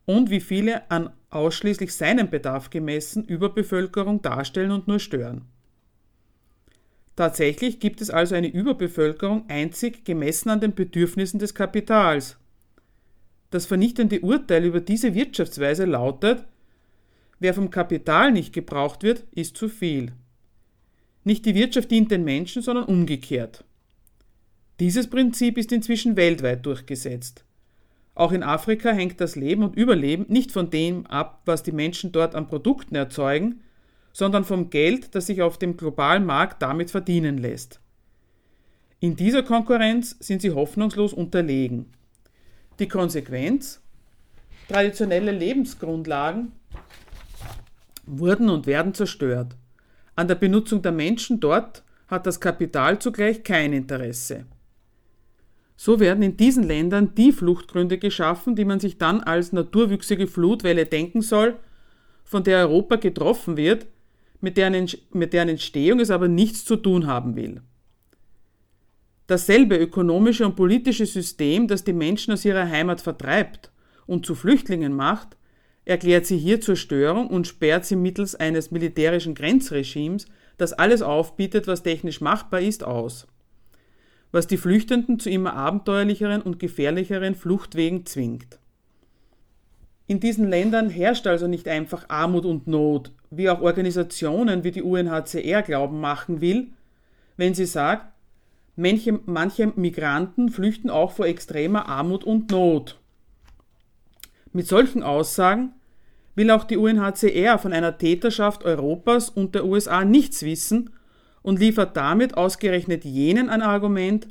und 0.06 0.30
wie 0.30 0.40
viele 0.40 0.90
an 0.90 1.10
ausschließlich 1.30 1.94
seinem 1.94 2.30
Bedarf 2.30 2.70
gemessen 2.70 3.24
Überbevölkerung 3.24 4.22
darstellen 4.22 4.72
und 4.72 4.88
nur 4.88 4.98
stören. 4.98 5.42
Tatsächlich 7.16 7.78
gibt 7.78 8.00
es 8.00 8.10
also 8.10 8.34
eine 8.34 8.48
Überbevölkerung 8.48 9.44
einzig 9.48 10.04
gemessen 10.04 10.48
an 10.48 10.60
den 10.60 10.74
Bedürfnissen 10.74 11.38
des 11.38 11.54
Kapitals. 11.54 12.38
Das 13.50 13.66
vernichtende 13.66 14.20
Urteil 14.20 14.64
über 14.64 14.80
diese 14.80 15.14
Wirtschaftsweise 15.14 15.84
lautet, 15.84 16.44
wer 17.38 17.52
vom 17.52 17.70
Kapital 17.70 18.32
nicht 18.32 18.54
gebraucht 18.54 19.02
wird, 19.02 19.24
ist 19.32 19.58
zu 19.58 19.68
viel. 19.68 20.12
Nicht 21.24 21.44
die 21.44 21.54
Wirtschaft 21.54 21.90
dient 21.90 22.10
den 22.10 22.24
Menschen, 22.24 22.62
sondern 22.62 22.84
umgekehrt. 22.84 23.62
Dieses 24.80 25.08
Prinzip 25.08 25.58
ist 25.58 25.70
inzwischen 25.70 26.16
weltweit 26.16 26.64
durchgesetzt. 26.64 27.44
Auch 28.14 28.32
in 28.32 28.42
Afrika 28.42 28.90
hängt 28.90 29.20
das 29.20 29.36
Leben 29.36 29.62
und 29.62 29.76
Überleben 29.76 30.26
nicht 30.28 30.50
von 30.50 30.70
dem 30.70 31.06
ab, 31.06 31.42
was 31.44 31.62
die 31.62 31.72
Menschen 31.72 32.10
dort 32.10 32.34
an 32.34 32.48
Produkten 32.48 32.94
erzeugen, 32.94 33.60
sondern 34.12 34.44
vom 34.44 34.70
Geld, 34.70 35.14
das 35.14 35.26
sich 35.26 35.42
auf 35.42 35.58
dem 35.58 35.76
globalen 35.76 36.24
Markt 36.24 36.62
damit 36.62 36.90
verdienen 36.90 37.38
lässt. 37.38 37.80
In 39.00 39.16
dieser 39.16 39.42
Konkurrenz 39.42 40.16
sind 40.20 40.42
sie 40.42 40.52
hoffnungslos 40.52 41.12
unterlegen. 41.12 41.92
Die 42.78 42.88
Konsequenz? 42.88 43.80
Traditionelle 44.68 45.32
Lebensgrundlagen 45.32 46.52
wurden 48.06 48.48
und 48.48 48.66
werden 48.66 48.94
zerstört. 48.94 49.56
An 50.14 50.28
der 50.28 50.34
Benutzung 50.34 50.82
der 50.82 50.92
Menschen 50.92 51.40
dort 51.40 51.82
hat 52.06 52.26
das 52.26 52.40
Kapital 52.40 52.98
zugleich 52.98 53.42
kein 53.42 53.72
Interesse. 53.72 54.44
So 55.76 55.98
werden 55.98 56.22
in 56.22 56.36
diesen 56.36 56.62
Ländern 56.62 57.14
die 57.14 57.32
Fluchtgründe 57.32 57.98
geschaffen, 57.98 58.54
die 58.54 58.64
man 58.64 58.78
sich 58.78 58.98
dann 58.98 59.20
als 59.20 59.52
naturwüchsige 59.52 60.26
Flutwelle 60.26 60.86
denken 60.86 61.22
soll, 61.22 61.56
von 62.22 62.44
der 62.44 62.58
Europa 62.68 62.96
getroffen 62.96 63.56
wird, 63.56 63.86
mit 64.42 64.56
deren, 64.56 64.88
mit 65.12 65.32
deren 65.32 65.48
Entstehung 65.48 66.00
es 66.00 66.10
aber 66.10 66.28
nichts 66.28 66.64
zu 66.64 66.76
tun 66.76 67.06
haben 67.06 67.36
will. 67.36 67.62
Dasselbe 69.28 69.76
ökonomische 69.76 70.44
und 70.44 70.56
politische 70.56 71.06
System, 71.06 71.68
das 71.68 71.84
die 71.84 71.92
Menschen 71.92 72.34
aus 72.34 72.44
ihrer 72.44 72.68
Heimat 72.68 73.00
vertreibt 73.00 73.70
und 74.06 74.26
zu 74.26 74.34
Flüchtlingen 74.34 74.94
macht, 74.94 75.36
erklärt 75.84 76.26
sie 76.26 76.36
hier 76.36 76.60
zur 76.60 76.76
Störung 76.76 77.28
und 77.28 77.46
sperrt 77.46 77.84
sie 77.84 77.96
mittels 77.96 78.34
eines 78.34 78.70
militärischen 78.70 79.34
Grenzregimes, 79.34 80.26
das 80.58 80.72
alles 80.72 81.02
aufbietet, 81.02 81.66
was 81.66 81.82
technisch 81.82 82.20
machbar 82.20 82.60
ist, 82.60 82.84
aus. 82.84 83.26
Was 84.32 84.46
die 84.46 84.56
Flüchtenden 84.56 85.18
zu 85.18 85.30
immer 85.30 85.54
abenteuerlicheren 85.54 86.42
und 86.42 86.58
gefährlicheren 86.58 87.34
Fluchtwegen 87.34 88.06
zwingt. 88.06 88.58
In 90.06 90.20
diesen 90.20 90.48
Ländern 90.48 90.90
herrscht 90.90 91.26
also 91.26 91.46
nicht 91.46 91.68
einfach 91.68 92.08
Armut 92.08 92.44
und 92.44 92.66
Not, 92.66 93.12
wie 93.30 93.48
auch 93.48 93.60
Organisationen 93.60 94.64
wie 94.64 94.72
die 94.72 94.82
UNHCR 94.82 95.62
glauben 95.62 96.00
machen 96.00 96.40
will, 96.40 96.68
wenn 97.36 97.54
sie 97.54 97.66
sagt, 97.66 98.12
manche, 98.76 99.20
manche 99.26 99.72
Migranten 99.76 100.50
flüchten 100.50 100.90
auch 100.90 101.12
vor 101.12 101.26
extremer 101.26 101.88
Armut 101.88 102.24
und 102.24 102.50
Not. 102.50 102.98
Mit 104.52 104.66
solchen 104.66 105.02
Aussagen 105.02 105.72
will 106.34 106.50
auch 106.50 106.64
die 106.64 106.76
UNHCR 106.76 107.58
von 107.58 107.72
einer 107.72 107.96
Täterschaft 107.96 108.64
Europas 108.64 109.28
und 109.30 109.54
der 109.54 109.64
USA 109.64 110.04
nichts 110.04 110.42
wissen 110.42 110.90
und 111.42 111.58
liefert 111.58 111.96
damit 111.96 112.36
ausgerechnet 112.36 113.04
jenen 113.04 113.48
ein 113.48 113.62
Argument, 113.62 114.28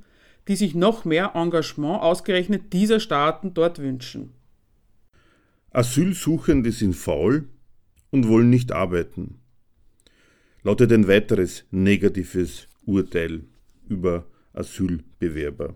die 0.48 0.56
sich 0.56 0.76
noch 0.76 1.06
mehr 1.06 1.32
Engagement 1.36 2.02
ausgerechnet 2.02 2.74
dieser 2.74 3.00
Staaten 3.00 3.54
dort 3.54 3.80
wünschen. 3.80 4.34
Asylsuchende 5.74 6.74
sind 6.74 6.96
faul 6.96 7.48
und 8.10 8.28
wollen 8.28 8.50
nicht 8.50 8.74
arbeiten. 8.74 9.40
Lautet 10.64 10.92
ein 10.92 11.08
weiteres 11.08 11.66
negatives 11.72 12.68
Urteil 12.86 13.46
über 13.88 14.28
Asylbewerber. 14.52 15.76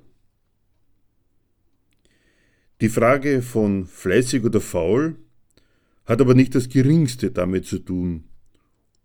Die 2.82 2.90
Frage 2.90 3.42
von 3.42 3.86
fleißig 3.86 4.44
oder 4.44 4.60
faul 4.60 5.16
hat 6.06 6.20
aber 6.20 6.34
nicht 6.34 6.56
das 6.56 6.68
geringste 6.68 7.32
damit 7.32 7.66
zu 7.66 7.80
tun, 7.80 8.26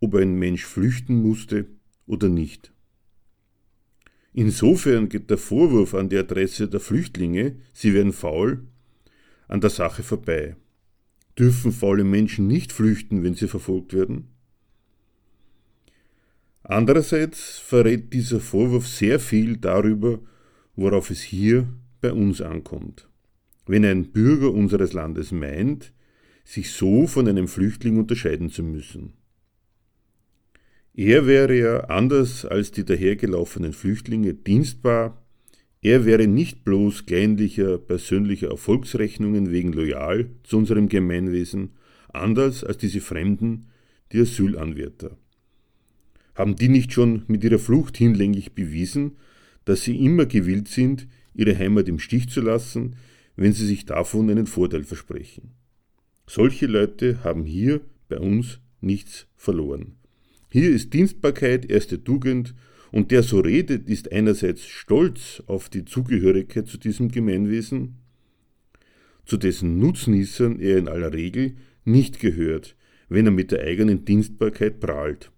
ob 0.01 0.15
ein 0.15 0.35
Mensch 0.35 0.65
flüchten 0.65 1.21
musste 1.21 1.67
oder 2.05 2.27
nicht. 2.27 2.73
Insofern 4.33 5.07
geht 5.07 5.29
der 5.29 5.37
Vorwurf 5.37 5.93
an 5.93 6.09
die 6.09 6.17
Adresse 6.17 6.67
der 6.67 6.81
Flüchtlinge, 6.81 7.55
sie 7.71 7.93
wären 7.93 8.11
faul, 8.11 8.67
an 9.47 9.61
der 9.61 9.69
Sache 9.69 10.03
vorbei. 10.03 10.57
Dürfen 11.41 11.71
faule 11.71 12.03
Menschen 12.03 12.45
nicht 12.45 12.71
flüchten, 12.71 13.23
wenn 13.23 13.33
sie 13.33 13.47
verfolgt 13.47 13.95
werden? 13.95 14.27
Andererseits 16.61 17.57
verrät 17.57 18.13
dieser 18.13 18.39
Vorwurf 18.39 18.87
sehr 18.87 19.19
viel 19.19 19.57
darüber, 19.57 20.19
worauf 20.75 21.09
es 21.09 21.21
hier 21.21 21.67
bei 21.99 22.13
uns 22.13 22.41
ankommt. 22.41 23.09
Wenn 23.65 23.83
ein 23.85 24.11
Bürger 24.11 24.53
unseres 24.53 24.93
Landes 24.93 25.31
meint, 25.31 25.93
sich 26.43 26.69
so 26.73 27.07
von 27.07 27.27
einem 27.27 27.47
Flüchtling 27.47 27.97
unterscheiden 27.97 28.51
zu 28.51 28.61
müssen. 28.61 29.13
Er 30.93 31.25
wäre 31.25 31.57
ja 31.57 31.79
anders 31.85 32.45
als 32.45 32.69
die 32.69 32.85
dahergelaufenen 32.85 33.73
Flüchtlinge 33.73 34.35
dienstbar, 34.35 35.20
er 35.81 36.05
wäre 36.05 36.27
nicht 36.27 36.63
bloß 36.63 37.05
kleinlicher 37.05 37.77
persönlicher 37.77 38.49
Erfolgsrechnungen 38.49 39.51
wegen 39.51 39.73
loyal 39.73 40.29
zu 40.43 40.57
unserem 40.57 40.89
Gemeinwesen, 40.89 41.71
anders 42.13 42.63
als 42.63 42.77
diese 42.77 43.01
Fremden, 43.01 43.67
die 44.11 44.19
Asylanwärter. 44.19 45.17
Haben 46.35 46.55
die 46.55 46.69
nicht 46.69 46.93
schon 46.93 47.23
mit 47.27 47.43
ihrer 47.43 47.59
Flucht 47.59 47.97
hinlänglich 47.97 48.53
bewiesen, 48.53 49.17
dass 49.65 49.83
sie 49.83 50.03
immer 50.03 50.25
gewillt 50.25 50.67
sind, 50.67 51.07
ihre 51.33 51.57
Heimat 51.57 51.87
im 51.87 51.99
Stich 51.99 52.29
zu 52.29 52.41
lassen, 52.41 52.95
wenn 53.35 53.53
sie 53.53 53.65
sich 53.65 53.85
davon 53.85 54.29
einen 54.29 54.47
Vorteil 54.47 54.83
versprechen? 54.83 55.51
Solche 56.27 56.67
Leute 56.67 57.23
haben 57.23 57.45
hier 57.45 57.81
bei 58.07 58.19
uns 58.19 58.59
nichts 58.81 59.27
verloren. 59.35 59.97
Hier 60.51 60.69
ist 60.69 60.93
Dienstbarkeit 60.93 61.69
erste 61.69 62.03
Tugend 62.03 62.53
und 62.91 63.11
der 63.11 63.23
so 63.23 63.39
redet, 63.39 63.87
ist 63.87 64.11
einerseits 64.11 64.65
stolz 64.65 65.41
auf 65.47 65.69
die 65.69 65.85
Zugehörigkeit 65.85 66.67
zu 66.67 66.77
diesem 66.77 67.09
Gemeinwesen, 67.09 67.95
zu 69.25 69.37
dessen 69.37 69.79
Nutznießern 69.79 70.59
er 70.59 70.77
in 70.77 70.87
aller 70.87 71.13
Regel 71.13 71.55
nicht 71.85 72.19
gehört, 72.19 72.75
wenn 73.07 73.25
er 73.25 73.31
mit 73.31 73.51
der 73.51 73.61
eigenen 73.61 74.03
Dienstbarkeit 74.05 74.79
prahlt. 74.79 75.31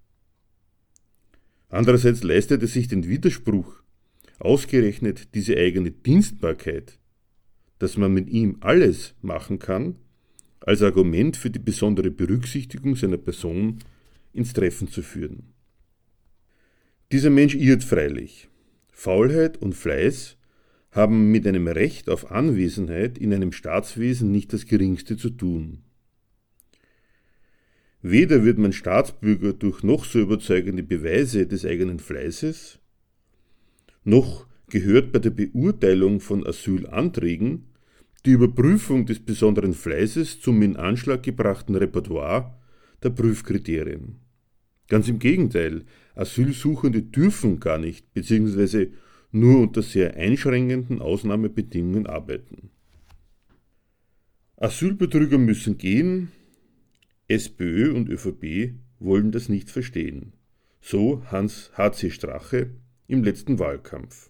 Andererseits 1.70 2.24
leistet 2.24 2.62
er 2.62 2.68
sich 2.68 2.88
den 2.88 3.08
Widerspruch, 3.08 3.84
ausgerechnet 4.40 5.34
diese 5.36 5.58
eigene 5.58 5.92
Dienstbarkeit, 5.92 7.00
dass 7.80 7.98
man 7.98 8.14
mit 8.14 8.30
ihm 8.30 8.58
alles 8.62 9.16
machen 9.22 9.60
kann, 9.60 9.96
als 10.60 10.82
Argument 10.82 11.36
für 11.36 11.50
die 11.50 11.60
besondere 11.60 12.10
Berücksichtigung 12.10 12.96
seiner 12.96 13.18
Person 13.18 13.80
ins 14.34 14.54
Treffen 14.54 14.88
zu 14.88 15.02
führen. 15.02 15.53
Dieser 17.14 17.30
Mensch 17.30 17.54
irrt 17.54 17.84
freilich. 17.84 18.50
Faulheit 18.92 19.58
und 19.58 19.76
Fleiß 19.76 20.36
haben 20.90 21.30
mit 21.30 21.46
einem 21.46 21.68
Recht 21.68 22.10
auf 22.10 22.32
Anwesenheit 22.32 23.20
in 23.20 23.32
einem 23.32 23.52
Staatswesen 23.52 24.32
nicht 24.32 24.52
das 24.52 24.66
geringste 24.66 25.16
zu 25.16 25.30
tun. 25.30 25.84
Weder 28.02 28.44
wird 28.44 28.58
man 28.58 28.74
Staatsbürger 28.74 29.54
durch 29.54 29.84
noch 29.84 30.06
so 30.06 30.22
überzeugende 30.22 30.82
Beweise 30.82 31.46
des 31.46 31.66
eigenen 31.66 32.00
Fleißes, 32.00 32.80
noch 34.04 34.48
gehört 34.72 35.12
bei 35.12 35.20
der 35.20 35.30
Beurteilung 35.30 36.20
von 36.20 36.44
Asylanträgen 36.44 37.68
die 38.26 38.32
Überprüfung 38.32 39.06
des 39.06 39.20
besonderen 39.20 39.76
Fleißes 39.76 40.42
zum 40.42 40.64
in 40.64 40.78
Anschlag 40.78 41.22
gebrachten 41.22 41.76
Repertoire 41.76 42.56
der 43.04 43.12
Prüfkriterien. 43.12 44.23
Ganz 44.94 45.08
im 45.08 45.18
Gegenteil, 45.18 45.86
Asylsuchende 46.14 47.02
dürfen 47.02 47.60
gar 47.60 47.80
nicht 47.80 48.14
bzw. 48.14 48.92
nur 49.32 49.62
unter 49.62 49.82
sehr 49.82 50.18
einschränkenden 50.18 51.02
Ausnahmebedingungen 51.02 52.06
arbeiten. 52.06 52.70
Asylbetrüger 54.56 55.40
müssen 55.40 55.80
gehen, 55.80 56.32
SPÖ 57.28 57.92
und 57.92 58.08
ÖVP 58.08 58.76
wollen 59.00 59.32
das 59.32 59.50
nicht 59.50 59.72
verstehen. 59.72 60.34
So 60.80 61.26
Hans 61.26 61.72
H.C. 61.76 62.12
Strache 62.12 62.70
im 63.08 63.24
letzten 63.24 63.58
Wahlkampf. 63.58 64.30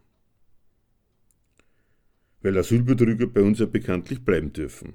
Weil 2.41 2.57
Asylbetrüger 2.57 3.27
bei 3.27 3.41
uns 3.41 3.59
ja 3.59 3.65
bekanntlich 3.65 4.23
bleiben 4.23 4.53
dürfen. 4.53 4.93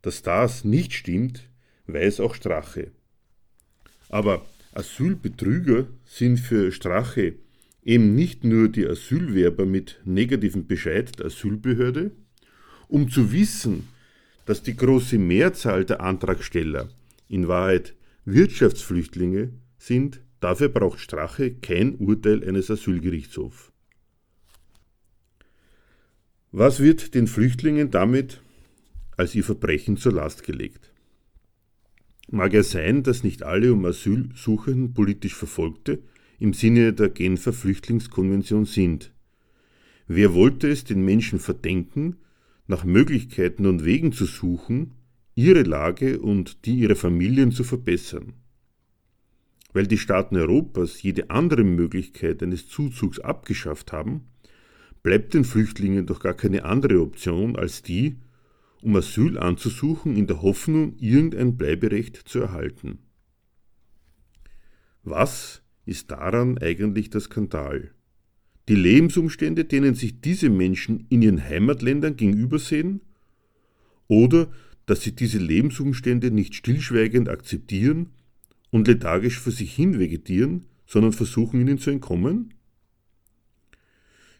Dass 0.00 0.22
das 0.22 0.64
nicht 0.64 0.94
stimmt, 0.94 1.50
weiß 1.86 2.20
auch 2.20 2.34
Strache. 2.34 2.92
Aber 4.12 4.44
Asylbetrüger 4.74 5.86
sind 6.04 6.38
für 6.38 6.70
Strache 6.70 7.34
eben 7.82 8.14
nicht 8.14 8.44
nur 8.44 8.68
die 8.68 8.86
Asylwerber 8.86 9.64
mit 9.64 10.00
negativem 10.04 10.66
Bescheid 10.66 11.18
der 11.18 11.26
Asylbehörde, 11.26 12.12
um 12.88 13.10
zu 13.10 13.32
wissen, 13.32 13.88
dass 14.44 14.62
die 14.62 14.76
große 14.76 15.16
Mehrzahl 15.16 15.86
der 15.86 16.02
Antragsteller 16.02 16.90
in 17.28 17.48
Wahrheit 17.48 17.94
Wirtschaftsflüchtlinge 18.26 19.50
sind, 19.78 20.20
dafür 20.40 20.68
braucht 20.68 21.00
Strache 21.00 21.54
kein 21.54 21.96
Urteil 21.96 22.46
eines 22.46 22.70
Asylgerichtshofs. 22.70 23.72
Was 26.50 26.80
wird 26.80 27.14
den 27.14 27.28
Flüchtlingen 27.28 27.90
damit 27.90 28.42
als 29.16 29.34
ihr 29.34 29.42
Verbrechen 29.42 29.96
zur 29.96 30.12
Last 30.12 30.44
gelegt? 30.44 30.91
Mag 32.34 32.54
ja 32.54 32.62
sein, 32.62 33.02
dass 33.02 33.24
nicht 33.24 33.42
alle 33.42 33.74
um 33.74 33.84
Asylsuchenden 33.84 34.94
politisch 34.94 35.34
Verfolgte 35.34 36.02
im 36.38 36.54
Sinne 36.54 36.94
der 36.94 37.10
Genfer 37.10 37.52
Flüchtlingskonvention 37.52 38.64
sind. 38.64 39.12
Wer 40.08 40.32
wollte 40.32 40.70
es 40.70 40.84
den 40.84 41.04
Menschen 41.04 41.38
verdenken, 41.38 42.16
nach 42.66 42.84
Möglichkeiten 42.84 43.66
und 43.66 43.84
Wegen 43.84 44.12
zu 44.12 44.24
suchen, 44.24 44.92
ihre 45.34 45.62
Lage 45.62 46.20
und 46.20 46.64
die 46.64 46.76
ihrer 46.76 46.96
Familien 46.96 47.52
zu 47.52 47.64
verbessern. 47.64 48.32
Weil 49.74 49.86
die 49.86 49.98
Staaten 49.98 50.36
Europas 50.38 51.02
jede 51.02 51.28
andere 51.28 51.64
Möglichkeit 51.64 52.42
eines 52.42 52.66
Zuzugs 52.66 53.20
abgeschafft 53.20 53.92
haben, 53.92 54.22
bleibt 55.02 55.34
den 55.34 55.44
Flüchtlingen 55.44 56.06
doch 56.06 56.20
gar 56.20 56.34
keine 56.34 56.64
andere 56.64 57.02
Option 57.02 57.56
als 57.56 57.82
die, 57.82 58.16
um 58.82 58.94
Asyl 58.96 59.38
anzusuchen 59.38 60.16
in 60.16 60.26
der 60.26 60.42
Hoffnung, 60.42 60.96
irgendein 60.98 61.56
Bleiberecht 61.56 62.16
zu 62.16 62.40
erhalten. 62.40 62.98
Was 65.02 65.62
ist 65.86 66.10
daran 66.10 66.58
eigentlich 66.58 67.10
der 67.10 67.20
Skandal? 67.20 67.92
die 68.68 68.74
Lebensumstände, 68.74 69.64
denen 69.64 69.94
sich 69.94 70.20
diese 70.20 70.48
Menschen 70.48 71.06
in 71.08 71.22
ihren 71.22 71.42
Heimatländern 71.42 72.16
gegenübersehen, 72.16 73.00
oder 74.08 74.50
dass 74.86 75.02
sie 75.02 75.14
diese 75.14 75.38
Lebensumstände 75.38 76.30
nicht 76.30 76.54
stillschweigend 76.54 77.28
akzeptieren 77.28 78.10
und 78.70 78.88
lethargisch 78.88 79.38
für 79.40 79.50
sich 79.50 79.74
hin 79.74 79.98
vegetieren, 79.98 80.66
sondern 80.86 81.12
versuchen 81.12 81.60
ihnen 81.60 81.78
zu 81.78 81.90
entkommen? 81.90 82.54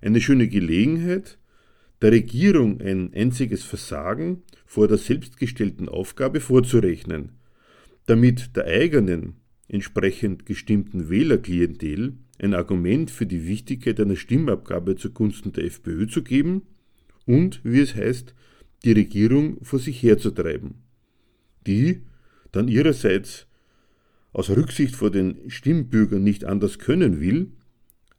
eine 0.00 0.20
schöne 0.20 0.48
Gelegenheit, 0.48 1.38
der 2.02 2.12
Regierung 2.12 2.80
ein 2.80 3.12
einziges 3.14 3.62
Versagen 3.64 4.42
vor 4.64 4.88
der 4.88 4.98
selbstgestellten 4.98 5.88
Aufgabe 5.88 6.40
vorzurechnen, 6.40 7.32
damit 8.06 8.56
der 8.56 8.64
eigenen, 8.64 9.34
entsprechend 9.68 10.46
gestimmten 10.46 11.10
Wählerklientel 11.10 12.14
ein 12.38 12.54
Argument 12.54 13.10
für 13.10 13.26
die 13.26 13.46
Wichtigkeit 13.46 14.00
einer 14.00 14.16
Stimmabgabe 14.16 14.96
zugunsten 14.96 15.52
der 15.52 15.64
FPÖ 15.64 16.06
zu 16.06 16.22
geben 16.22 16.62
und, 17.26 17.60
wie 17.64 17.80
es 17.80 17.94
heißt, 17.94 18.34
die 18.84 18.92
Regierung 18.92 19.62
vor 19.62 19.78
sich 19.78 20.02
herzutreiben, 20.02 20.76
die 21.66 22.00
dann 22.50 22.68
ihrerseits 22.68 23.46
aus 24.32 24.48
Rücksicht 24.48 24.96
vor 24.96 25.10
den 25.10 25.50
Stimmbürgern 25.50 26.22
nicht 26.22 26.44
anders 26.44 26.78
können 26.78 27.20
will, 27.20 27.52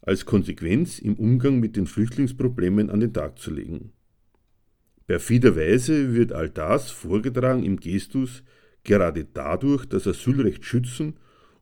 als 0.01 0.25
Konsequenz 0.25 0.99
im 0.99 1.15
Umgang 1.15 1.59
mit 1.59 1.75
den 1.75 1.87
Flüchtlingsproblemen 1.87 2.89
an 2.89 2.99
den 2.99 3.13
Tag 3.13 3.39
zu 3.39 3.51
legen. 3.51 3.91
Perfiderweise 5.07 6.13
wird 6.15 6.31
all 6.31 6.49
das 6.49 6.89
vorgetragen 6.89 7.63
im 7.63 7.77
Gestus 7.77 8.43
gerade 8.83 9.25
dadurch 9.25 9.85
das 9.85 10.07
Asylrecht 10.07 10.65
schützen 10.65 11.17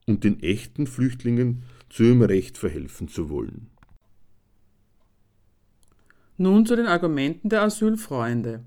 und 0.06 0.24
den 0.24 0.42
echten 0.42 0.88
Flüchtlingen 0.88 1.64
zu 1.90 2.04
ihrem 2.04 2.22
Recht 2.22 2.58
verhelfen 2.58 3.08
zu 3.08 3.30
wollen. 3.30 3.70
Nun 6.38 6.66
zu 6.66 6.76
den 6.76 6.86
Argumenten 6.86 7.50
der 7.50 7.64
Asylfreunde. 7.64 8.64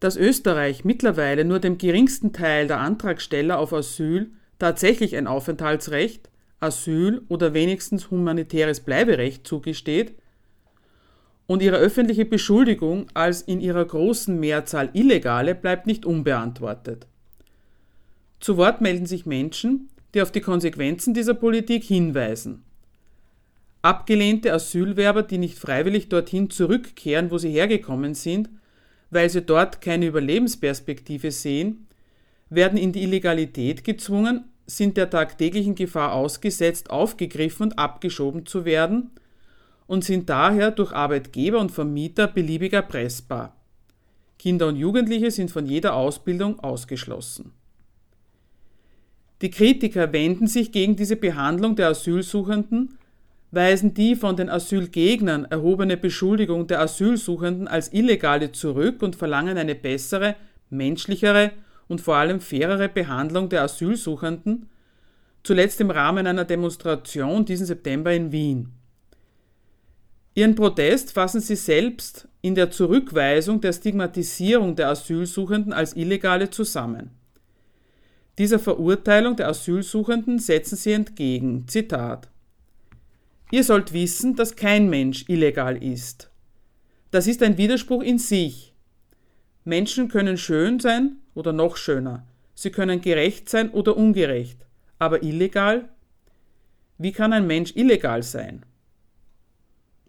Dass 0.00 0.16
Österreich 0.16 0.84
mittlerweile 0.84 1.44
nur 1.44 1.58
dem 1.58 1.78
geringsten 1.78 2.32
Teil 2.34 2.66
der 2.66 2.80
Antragsteller 2.80 3.58
auf 3.58 3.72
Asyl 3.72 4.30
tatsächlich 4.58 5.16
ein 5.16 5.26
Aufenthaltsrecht, 5.26 6.30
Asyl 6.60 7.22
oder 7.28 7.54
wenigstens 7.54 8.10
humanitäres 8.10 8.80
Bleiberecht 8.80 9.46
zugesteht 9.46 10.14
und 11.46 11.62
ihre 11.62 11.76
öffentliche 11.76 12.24
Beschuldigung 12.24 13.06
als 13.14 13.42
in 13.42 13.60
ihrer 13.60 13.84
großen 13.84 14.38
Mehrzahl 14.38 14.90
illegale 14.94 15.54
bleibt 15.54 15.86
nicht 15.86 16.06
unbeantwortet. 16.06 17.06
Zu 18.40 18.56
Wort 18.56 18.80
melden 18.80 19.06
sich 19.06 19.26
Menschen, 19.26 19.88
die 20.14 20.22
auf 20.22 20.32
die 20.32 20.40
Konsequenzen 20.40 21.12
dieser 21.12 21.34
Politik 21.34 21.84
hinweisen. 21.84 22.62
Abgelehnte 23.82 24.52
Asylwerber, 24.52 25.22
die 25.22 25.38
nicht 25.38 25.58
freiwillig 25.58 26.08
dorthin 26.08 26.48
zurückkehren, 26.48 27.30
wo 27.30 27.36
sie 27.36 27.50
hergekommen 27.50 28.14
sind, 28.14 28.48
weil 29.10 29.28
sie 29.28 29.42
dort 29.42 29.80
keine 29.80 30.06
Überlebensperspektive 30.06 31.30
sehen, 31.30 31.86
werden 32.48 32.78
in 32.78 32.92
die 32.92 33.02
Illegalität 33.02 33.84
gezwungen 33.84 34.44
sind 34.66 34.96
der 34.96 35.10
tagtäglichen 35.10 35.74
Gefahr 35.74 36.12
ausgesetzt, 36.12 36.90
aufgegriffen 36.90 37.64
und 37.64 37.78
abgeschoben 37.78 38.46
zu 38.46 38.64
werden 38.64 39.10
und 39.86 40.04
sind 40.04 40.30
daher 40.30 40.70
durch 40.70 40.92
Arbeitgeber 40.92 41.60
und 41.60 41.70
Vermieter 41.70 42.26
beliebig 42.26 42.72
erpressbar. 42.72 43.56
Kinder 44.38 44.68
und 44.68 44.76
Jugendliche 44.76 45.30
sind 45.30 45.50
von 45.50 45.66
jeder 45.66 45.94
Ausbildung 45.94 46.60
ausgeschlossen. 46.60 47.52
Die 49.42 49.50
Kritiker 49.50 50.12
wenden 50.12 50.46
sich 50.46 50.72
gegen 50.72 50.96
diese 50.96 51.16
Behandlung 51.16 51.76
der 51.76 51.88
Asylsuchenden, 51.88 52.98
weisen 53.50 53.94
die 53.94 54.16
von 54.16 54.36
den 54.36 54.48
Asylgegnern 54.48 55.44
erhobene 55.44 55.96
Beschuldigung 55.96 56.66
der 56.66 56.80
Asylsuchenden 56.80 57.68
als 57.68 57.92
Illegale 57.92 58.52
zurück 58.52 59.02
und 59.02 59.16
verlangen 59.16 59.58
eine 59.58 59.74
bessere, 59.74 60.36
menschlichere 60.70 61.52
und 61.88 62.00
vor 62.00 62.16
allem 62.16 62.40
fairere 62.40 62.88
Behandlung 62.88 63.48
der 63.48 63.62
Asylsuchenden, 63.62 64.68
zuletzt 65.42 65.80
im 65.80 65.90
Rahmen 65.90 66.26
einer 66.26 66.44
Demonstration 66.44 67.44
diesen 67.44 67.66
September 67.66 68.12
in 68.12 68.32
Wien. 68.32 68.72
Ihren 70.34 70.54
Protest 70.56 71.12
fassen 71.12 71.40
sie 71.40 71.56
selbst 71.56 72.28
in 72.42 72.54
der 72.54 72.70
Zurückweisung 72.70 73.60
der 73.60 73.72
Stigmatisierung 73.72 74.74
der 74.74 74.88
Asylsuchenden 74.88 75.72
als 75.72 75.94
Illegale 75.94 76.50
zusammen. 76.50 77.10
Dieser 78.38 78.58
Verurteilung 78.58 79.36
der 79.36 79.48
Asylsuchenden 79.48 80.40
setzen 80.40 80.76
sie 80.76 80.92
entgegen. 80.92 81.68
Zitat. 81.68 82.28
Ihr 83.52 83.62
sollt 83.62 83.92
wissen, 83.92 84.34
dass 84.34 84.56
kein 84.56 84.90
Mensch 84.90 85.24
illegal 85.28 85.80
ist. 85.80 86.30
Das 87.12 87.28
ist 87.28 87.42
ein 87.44 87.56
Widerspruch 87.56 88.02
in 88.02 88.18
sich. 88.18 88.73
Menschen 89.64 90.08
können 90.08 90.36
schön 90.36 90.78
sein 90.78 91.16
oder 91.34 91.52
noch 91.52 91.76
schöner. 91.76 92.26
Sie 92.54 92.70
können 92.70 93.00
gerecht 93.00 93.48
sein 93.48 93.70
oder 93.70 93.96
ungerecht. 93.96 94.66
Aber 94.98 95.22
illegal? 95.22 95.88
Wie 96.98 97.12
kann 97.12 97.32
ein 97.32 97.46
Mensch 97.46 97.74
illegal 97.74 98.22
sein? 98.22 98.64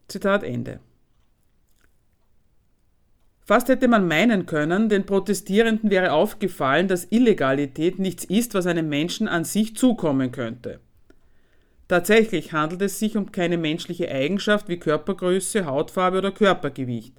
Zitat 0.07 0.43
Ende. 0.43 0.79
Fast 3.47 3.69
hätte 3.69 3.87
man 3.87 4.07
meinen 4.07 4.45
können, 4.45 4.89
den 4.89 5.05
Protestierenden 5.05 5.89
wäre 5.89 6.11
aufgefallen, 6.11 6.87
dass 6.87 7.11
Illegalität 7.11 7.99
nichts 7.99 8.23
ist, 8.23 8.55
was 8.55 8.65
einem 8.65 8.89
Menschen 8.89 9.27
an 9.27 9.43
sich 9.43 9.75
zukommen 9.75 10.31
könnte. 10.31 10.79
Tatsächlich 11.87 12.53
handelt 12.53 12.81
es 12.81 12.97
sich 12.97 13.15
um 13.15 13.31
keine 13.31 13.57
menschliche 13.57 14.09
Eigenschaft 14.09 14.67
wie 14.67 14.79
Körpergröße, 14.79 15.65
Hautfarbe 15.65 16.17
oder 16.17 16.31
Körpergewicht. 16.31 17.13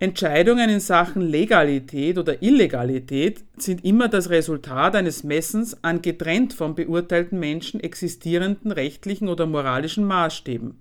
Entscheidungen 0.00 0.70
in 0.70 0.80
Sachen 0.80 1.22
Legalität 1.22 2.18
oder 2.18 2.42
Illegalität 2.42 3.44
sind 3.56 3.84
immer 3.84 4.08
das 4.08 4.28
Resultat 4.28 4.96
eines 4.96 5.22
Messens 5.22 5.82
an 5.84 6.02
getrennt 6.02 6.52
vom 6.52 6.74
beurteilten 6.74 7.38
Menschen 7.38 7.80
existierenden 7.80 8.72
rechtlichen 8.72 9.28
oder 9.28 9.46
moralischen 9.46 10.04
Maßstäben. 10.04 10.78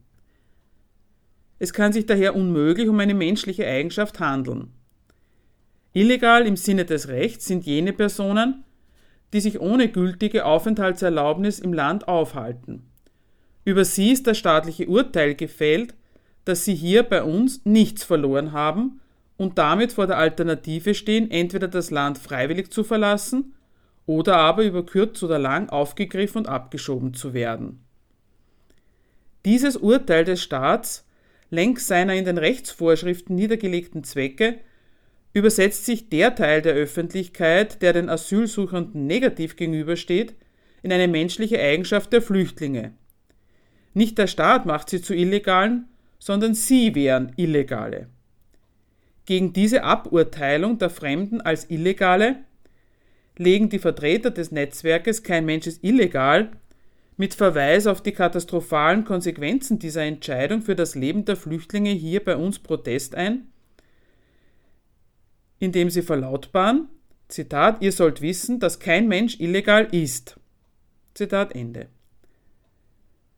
Es 1.60 1.74
kann 1.74 1.94
sich 1.94 2.08
daher 2.08 2.36
unmöglich 2.36 2.90
um 2.90 3.00
eine 3.00 3.14
menschliche 3.14 3.68
Eigenschaft 3.68 4.20
handeln. 4.20 4.72
Illegal 5.94 6.48
im 6.48 6.58
Sinne 6.58 6.84
des 6.84 7.08
Rechts 7.08 7.46
sind 7.46 7.66
jene 7.66 7.94
Personen, 7.94 8.64
die 9.32 9.42
sich 9.42 9.62
ohne 9.62 9.90
gültige 9.90 10.46
Aufenthaltserlaubnis 10.46 11.60
im 11.60 11.72
Land 11.72 12.08
aufhalten. 12.08 12.90
Über 13.64 13.86
sie 13.86 14.12
ist 14.12 14.26
das 14.26 14.40
staatliche 14.40 14.88
Urteil 14.88 15.36
gefällt, 15.36 15.94
dass 16.46 16.66
sie 16.66 16.76
hier 16.76 17.04
bei 17.04 17.24
uns 17.24 17.64
nichts 17.64 18.04
verloren 18.04 18.52
haben 18.52 19.00
und 19.38 19.58
damit 19.58 19.94
vor 19.94 20.08
der 20.08 20.18
Alternative 20.18 20.94
stehen, 20.94 21.30
entweder 21.32 21.68
das 21.68 21.92
Land 21.92 22.18
freiwillig 22.18 22.72
zu 22.72 22.84
verlassen 22.84 23.54
oder 24.06 24.38
aber 24.38 24.64
über 24.64 24.86
kurz 24.86 25.24
oder 25.24 25.40
lang 25.40 25.70
aufgegriffen 25.70 26.40
und 26.40 26.48
abgeschoben 26.48 27.14
zu 27.14 27.34
werden. 27.34 27.84
Dieses 29.46 29.76
Urteil 29.76 30.24
des 30.24 30.42
Staats, 30.42 31.06
längs 31.50 31.88
seiner 31.88 32.16
in 32.16 32.26
den 32.26 32.38
Rechtsvorschriften 32.38 33.36
niedergelegten 33.36 34.04
Zwecke, 34.04 34.60
übersetzt 35.34 35.86
sich 35.86 36.10
der 36.10 36.36
Teil 36.36 36.62
der 36.62 36.74
Öffentlichkeit, 36.74 37.82
der 37.82 37.94
den 37.94 38.10
Asylsuchenden 38.10 39.08
negativ 39.08 39.56
gegenübersteht, 39.56 40.36
in 40.82 40.92
eine 40.92 41.08
menschliche 41.08 41.60
Eigenschaft 41.60 42.14
der 42.14 42.22
Flüchtlinge. 42.22 42.94
Nicht 43.94 44.18
der 44.18 44.28
Staat 44.28 44.66
macht 44.66 44.90
sie 44.90 45.02
zu 45.02 45.14
Illegalen, 45.14 45.88
sondern 46.20 46.54
sie 46.54 46.96
wären 46.96 47.32
Illegale. 47.36 48.08
Gegen 49.26 49.54
diese 49.54 49.84
Aburteilung 49.84 50.78
der 50.78 50.90
Fremden 50.90 51.42
als 51.42 51.70
Illegale 51.70 52.44
legen 53.38 53.70
die 53.70 53.80
Vertreter 53.80 54.32
des 54.32 54.52
Netzwerkes 54.52 55.24
Kein 55.24 55.46
Mensch 55.46 55.68
ist 55.68 55.84
illegal 55.84 56.52
mit 57.16 57.34
Verweis 57.34 57.88
auf 57.88 58.02
die 58.02 58.12
katastrophalen 58.12 59.06
Konsequenzen 59.06 59.80
dieser 59.80 60.04
Entscheidung 60.04 60.62
für 60.62 60.76
das 60.76 60.96
Leben 60.96 61.26
der 61.26 61.36
Flüchtlinge 61.36 61.92
hier 61.92 62.24
bei 62.24 62.36
uns 62.36 62.60
Protest 62.60 63.16
ein, 63.16 63.48
indem 65.60 65.90
sie 65.90 66.02
verlautbaren, 66.02 66.90
Zitat, 67.28 67.82
ihr 67.82 67.92
sollt 67.92 68.22
wissen, 68.22 68.60
dass 68.60 68.80
kein 68.80 69.08
Mensch 69.08 69.40
illegal 69.40 69.88
ist. 69.92 70.40
Zitat 71.14 71.56
Ende. 71.56 71.88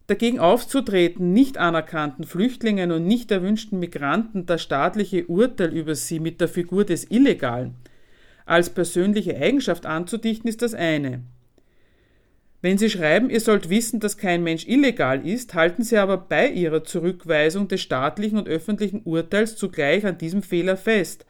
Dagegen 0.08 0.40
aufzutreten, 0.40 1.34
nicht 1.34 1.58
anerkannten 1.58 2.26
Flüchtlingen 2.26 2.92
und 2.92 3.08
nicht 3.08 3.32
erwünschten 3.32 3.80
Migranten 3.80 4.46
das 4.46 4.62
staatliche 4.62 5.26
Urteil 5.26 5.74
über 5.74 5.96
sie 5.96 6.20
mit 6.20 6.40
der 6.40 6.48
Figur 6.48 6.86
des 6.86 7.10
Illegalen 7.10 7.76
als 8.46 8.70
persönliche 8.70 9.36
Eigenschaft 9.36 9.86
anzudichten, 9.86 10.48
ist 10.48 10.62
das 10.62 10.74
eine. 10.74 11.24
Wenn 12.62 12.78
Sie 12.78 12.90
schreiben, 12.90 13.30
ihr 13.30 13.42
sollt 13.42 13.70
wissen, 13.70 14.00
dass 14.00 14.18
kein 14.18 14.44
Mensch 14.44 14.68
illegal 14.68 15.28
ist, 15.28 15.54
halten 15.54 15.84
Sie 15.84 15.98
aber 15.98 16.18
bei 16.18 16.50
Ihrer 16.50 16.84
Zurückweisung 16.84 17.68
des 17.68 17.82
staatlichen 17.82 18.38
und 18.38 18.48
öffentlichen 18.48 19.02
Urteils 19.04 19.56
zugleich 19.56 20.06
an 20.06 20.18
diesem 20.18 20.42
Fehler 20.42 20.78
fest, 20.78 21.26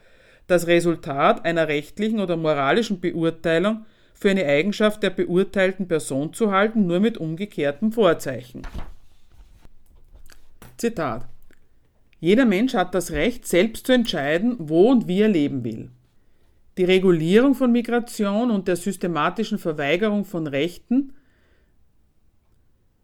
das 0.48 0.68
Resultat 0.68 1.44
einer 1.44 1.68
rechtlichen 1.68 2.20
oder 2.20 2.38
moralischen 2.38 3.02
Beurteilung 3.02 3.86
für 4.16 4.30
eine 4.30 4.46
Eigenschaft 4.46 5.04
der 5.04 5.10
beurteilten 5.12 5.88
Person 5.88 6.34
zu 6.34 6.52
halten, 6.52 6.88
nur 6.88 7.00
mit 7.00 7.18
umgekehrtem 7.18 7.92
Vorzeichen. 7.92 8.64
Zitat 10.78 11.28
Jeder 12.20 12.46
Mensch 12.46 12.74
hat 12.74 12.96
das 12.96 13.12
Recht, 13.12 13.46
selbst 13.46 13.86
zu 13.86 13.94
entscheiden, 13.94 14.56
wo 14.58 14.90
und 14.90 15.08
wie 15.08 15.22
er 15.22 15.28
leben 15.28 15.64
will. 15.64 15.90
Die 16.78 16.86
Regulierung 16.86 17.56
von 17.56 17.72
Migration 17.72 18.52
und 18.52 18.68
der 18.68 18.76
systematischen 18.76 19.60
Verweigerung 19.60 20.26
von 20.26 20.48
Rechten 20.48 21.14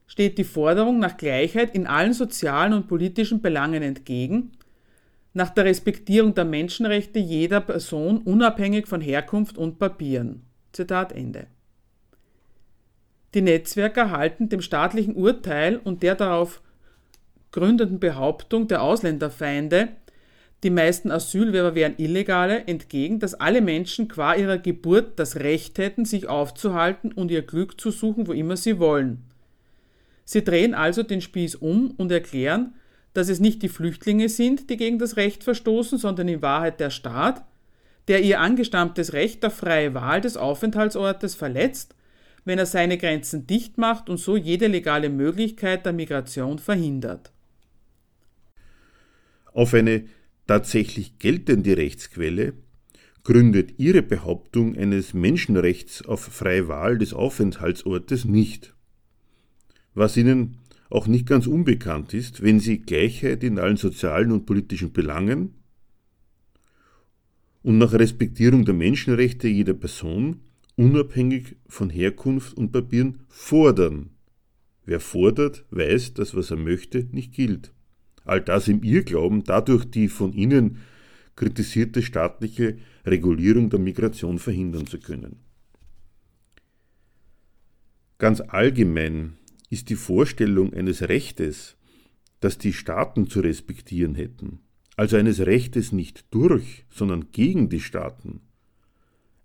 steht 0.08 0.38
die 0.38 0.44
Forderung 0.44 1.00
nach 1.00 1.16
Gleichheit 1.16 1.74
in 1.74 1.88
allen 1.88 2.14
sozialen 2.14 2.74
und 2.74 2.88
politischen 2.88 3.42
Belangen 3.42 3.82
entgegen, 3.82 4.52
nach 5.34 5.50
der 5.50 5.64
Respektierung 5.64 6.34
der 6.34 6.44
Menschenrechte 6.44 7.20
jeder 7.20 7.62
Person 7.62 8.18
unabhängig 8.18 8.88
von 8.88 9.00
Herkunft 9.00 9.58
und 9.58 9.80
Papieren. 9.80 10.42
Zitat 10.72 11.12
Ende. 11.12 11.48
Die 13.34 13.42
Netzwerke 13.42 14.12
halten 14.12 14.50
dem 14.50 14.62
staatlichen 14.62 15.16
Urteil 15.16 15.78
und 15.78 16.04
der 16.04 16.16
darauf 16.16 16.62
gründenden 17.52 18.00
Behauptung 18.00 18.68
der 18.68 18.82
Ausländerfeinde, 18.82 19.90
die 20.64 20.70
meisten 20.70 21.12
Asylwerber 21.12 21.76
wären 21.76 21.96
Illegale, 21.98 22.66
entgegen, 22.68 23.20
dass 23.20 23.34
alle 23.34 23.62
Menschen 23.62 24.08
qua 24.08 24.36
ihrer 24.36 24.58
Geburt 24.58 25.18
das 25.18 25.38
Recht 25.38 25.80
hätten, 25.80 26.06
sich 26.06 26.28
aufzuhalten 26.28 27.12
und 27.12 27.32
ihr 27.32 27.42
Glück 27.42 27.82
zu 27.82 27.90
suchen, 27.90 28.28
wo 28.28 28.34
immer 28.34 28.58
sie 28.58 28.78
wollen. 28.80 29.24
Sie 30.24 30.44
drehen 30.44 30.74
also 30.74 31.04
den 31.04 31.22
Spieß 31.22 31.56
um 31.56 31.92
und 31.98 32.12
erklären, 32.12 32.76
dass 33.14 33.28
es 33.28 33.40
nicht 33.40 33.64
die 33.64 33.70
Flüchtlinge 33.70 34.30
sind, 34.30 34.70
die 34.70 34.78
gegen 34.78 35.00
das 35.00 35.18
Recht 35.18 35.44
verstoßen, 35.44 35.98
sondern 35.98 36.28
in 36.28 36.42
Wahrheit 36.42 36.80
der 36.80 36.92
Staat, 36.92 37.44
der 38.08 38.24
ihr 38.24 38.40
angestammtes 38.40 39.14
Recht 39.14 39.46
auf 39.46 39.56
freie 39.56 39.94
Wahl 39.94 40.22
des 40.22 40.38
Aufenthaltsortes 40.38 41.36
verletzt, 41.36 41.96
wenn 42.46 42.58
er 42.58 42.66
seine 42.66 42.98
Grenzen 42.98 43.46
dicht 43.46 43.78
macht 43.78 44.10
und 44.10 44.18
so 44.18 44.36
jede 44.36 44.68
legale 44.68 45.10
Möglichkeit 45.10 45.86
der 45.86 45.94
Migration 45.94 46.60
verhindert. 46.60 47.32
Auf 49.54 49.74
eine 49.74 50.06
tatsächlich 50.48 51.20
geltende 51.20 51.78
Rechtsquelle 51.78 52.54
gründet 53.24 53.78
ihre 53.78 54.02
Behauptung 54.02 54.76
eines 54.76 55.14
Menschenrechts 55.14 56.04
auf 56.06 56.22
freie 56.22 56.68
Wahl 56.68 56.98
des 56.98 57.14
Aufenthaltsortes 57.14 58.26
nicht. 58.26 58.74
Was 59.94 60.18
ihnen 60.18 60.58
auch 60.90 61.08
nicht 61.08 61.28
ganz 61.28 61.48
unbekannt 61.48 62.14
ist, 62.14 62.42
wenn 62.42 62.60
sie 62.60 62.80
Gleichheit 62.80 63.44
in 63.44 63.60
allen 63.60 63.78
sozialen 63.78 64.32
und 64.32 64.46
politischen 64.46 64.92
Belangen 64.92 65.61
und 67.64 67.78
nach 67.78 67.94
Respektierung 67.94 68.66
der 68.66 68.74
Menschenrechte 68.74 69.48
jeder 69.48 69.74
Person, 69.74 70.42
unabhängig 70.76 71.58
von 71.68 71.90
Herkunft 71.90 72.58
und 72.58 72.72
Papieren, 72.72 73.20
fordern. 73.28 74.12
Wer 74.86 75.00
fordert, 75.00 75.66
weiß, 75.70 76.16
dass 76.16 76.36
was 76.36 76.52
er 76.52 76.58
möchte 76.58 77.08
nicht 77.12 77.34
gilt. 77.34 77.72
All 78.26 78.42
das 78.42 78.68
im 78.68 78.84
Irrglauben, 78.84 79.44
dadurch 79.44 79.86
die 79.86 80.08
von 80.08 80.34
ihnen 80.34 80.78
kritisierte 81.36 82.02
staatliche 82.02 82.78
Regulierung 83.06 83.70
der 83.70 83.80
Migration 83.80 84.38
verhindern 84.38 84.88
zu 84.88 85.00
können. 85.00 85.38
Ganz 88.18 88.42
allgemein 88.42 89.38
ist 89.70 89.90
die 89.90 89.96
Vorstellung 89.96 90.74
eines 90.74 91.02
Rechtes, 91.04 91.78
das 92.40 92.58
die 92.58 92.74
Staaten 92.74 93.28
zu 93.28 93.40
respektieren 93.40 94.16
hätten, 94.16 94.60
also 95.02 95.18
eines 95.18 95.40
Rechtes 95.40 95.92
nicht 95.92 96.26
durch, 96.30 96.86
sondern 96.92 97.32
gegen 97.32 97.70
die 97.70 97.80
Staaten, 97.80 98.42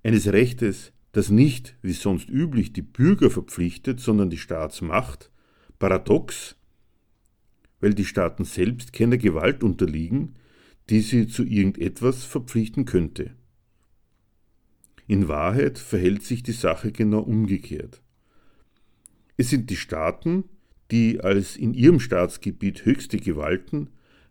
eines 0.03 0.31
Rechtes, 0.31 0.93
das 1.13 1.31
nicht, 1.31 1.79
wie 1.81 1.95
sonst 1.95 2.29
üblich, 2.29 2.75
die 2.75 2.83
Bürger 2.83 3.31
verpflichtet, 3.31 3.99
sondern 3.99 4.29
die 4.29 4.37
Staatsmacht, 4.37 5.31
paradox, 5.79 6.57
weil 7.81 7.95
die 7.95 8.05
Staaten 8.05 8.45
selbst 8.45 8.93
keiner 8.93 9.17
Gewalt 9.17 9.65
unterliegen, 9.65 10.35
die 10.91 11.01
sie 11.01 11.27
zu 11.27 11.43
irgendetwas 11.43 12.25
verpflichten 12.25 12.85
könnte. 12.85 13.31
In 15.07 15.27
Wahrheit 15.27 15.79
verhält 15.79 16.23
sich 16.23 16.43
die 16.43 16.53
Sache 16.53 16.93
genau 16.93 17.21
umgekehrt. 17.21 18.03
Es 19.39 19.49
sind 19.49 19.71
die 19.71 19.77
Staaten, 19.77 20.45
die 20.91 21.23
als 21.23 21.57
in 21.57 21.73
ihrem 21.73 21.99
Staatsgebiet 21.99 22.85
höchste 22.85 23.17
Gewalten 23.17 23.89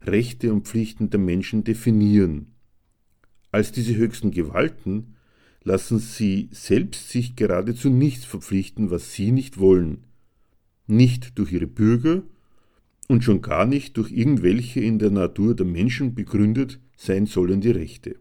Rechte 0.08 0.54
und 0.54 0.68
Pflichten 0.68 1.10
der 1.10 1.20
Menschen 1.20 1.64
definieren. 1.64 2.48
Als 3.52 3.72
diese 3.72 3.96
höchsten 3.96 4.32
Gewalten 4.32 5.16
lassen 5.64 6.00
sie 6.00 6.50
selbst 6.52 7.10
sich 7.10 7.36
geradezu 7.36 7.90
nichts 7.90 8.26
verpflichten, 8.26 8.92
was 8.92 9.14
sie 9.14 9.32
nicht 9.32 9.60
wollen, 9.60 10.04
nicht 10.88 11.38
durch 11.40 11.52
ihre 11.52 11.68
Bürger 11.68 12.24
und 13.08 13.24
schon 13.24 13.42
gar 13.42 13.66
nicht 13.66 13.98
durch 13.98 14.12
irgendwelche 14.12 14.80
in 14.80 15.00
der 15.00 15.12
Natur 15.12 15.56
der 15.56 15.66
Menschen 15.66 16.16
begründet 16.16 16.80
sein 16.98 17.26
sollen 17.26 17.62
die 17.62 17.72
Rechte. 17.72 18.16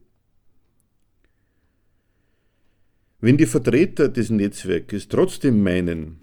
Wenn 3.20 3.36
die 3.38 3.46
Vertreter 3.46 4.08
des 4.08 4.30
Netzwerkes 4.30 5.08
trotzdem 5.08 5.62
meinen, 5.62 6.20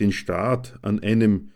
den 0.00 0.12
Staat 0.12 0.78
an 0.82 1.00
einem 1.00 1.52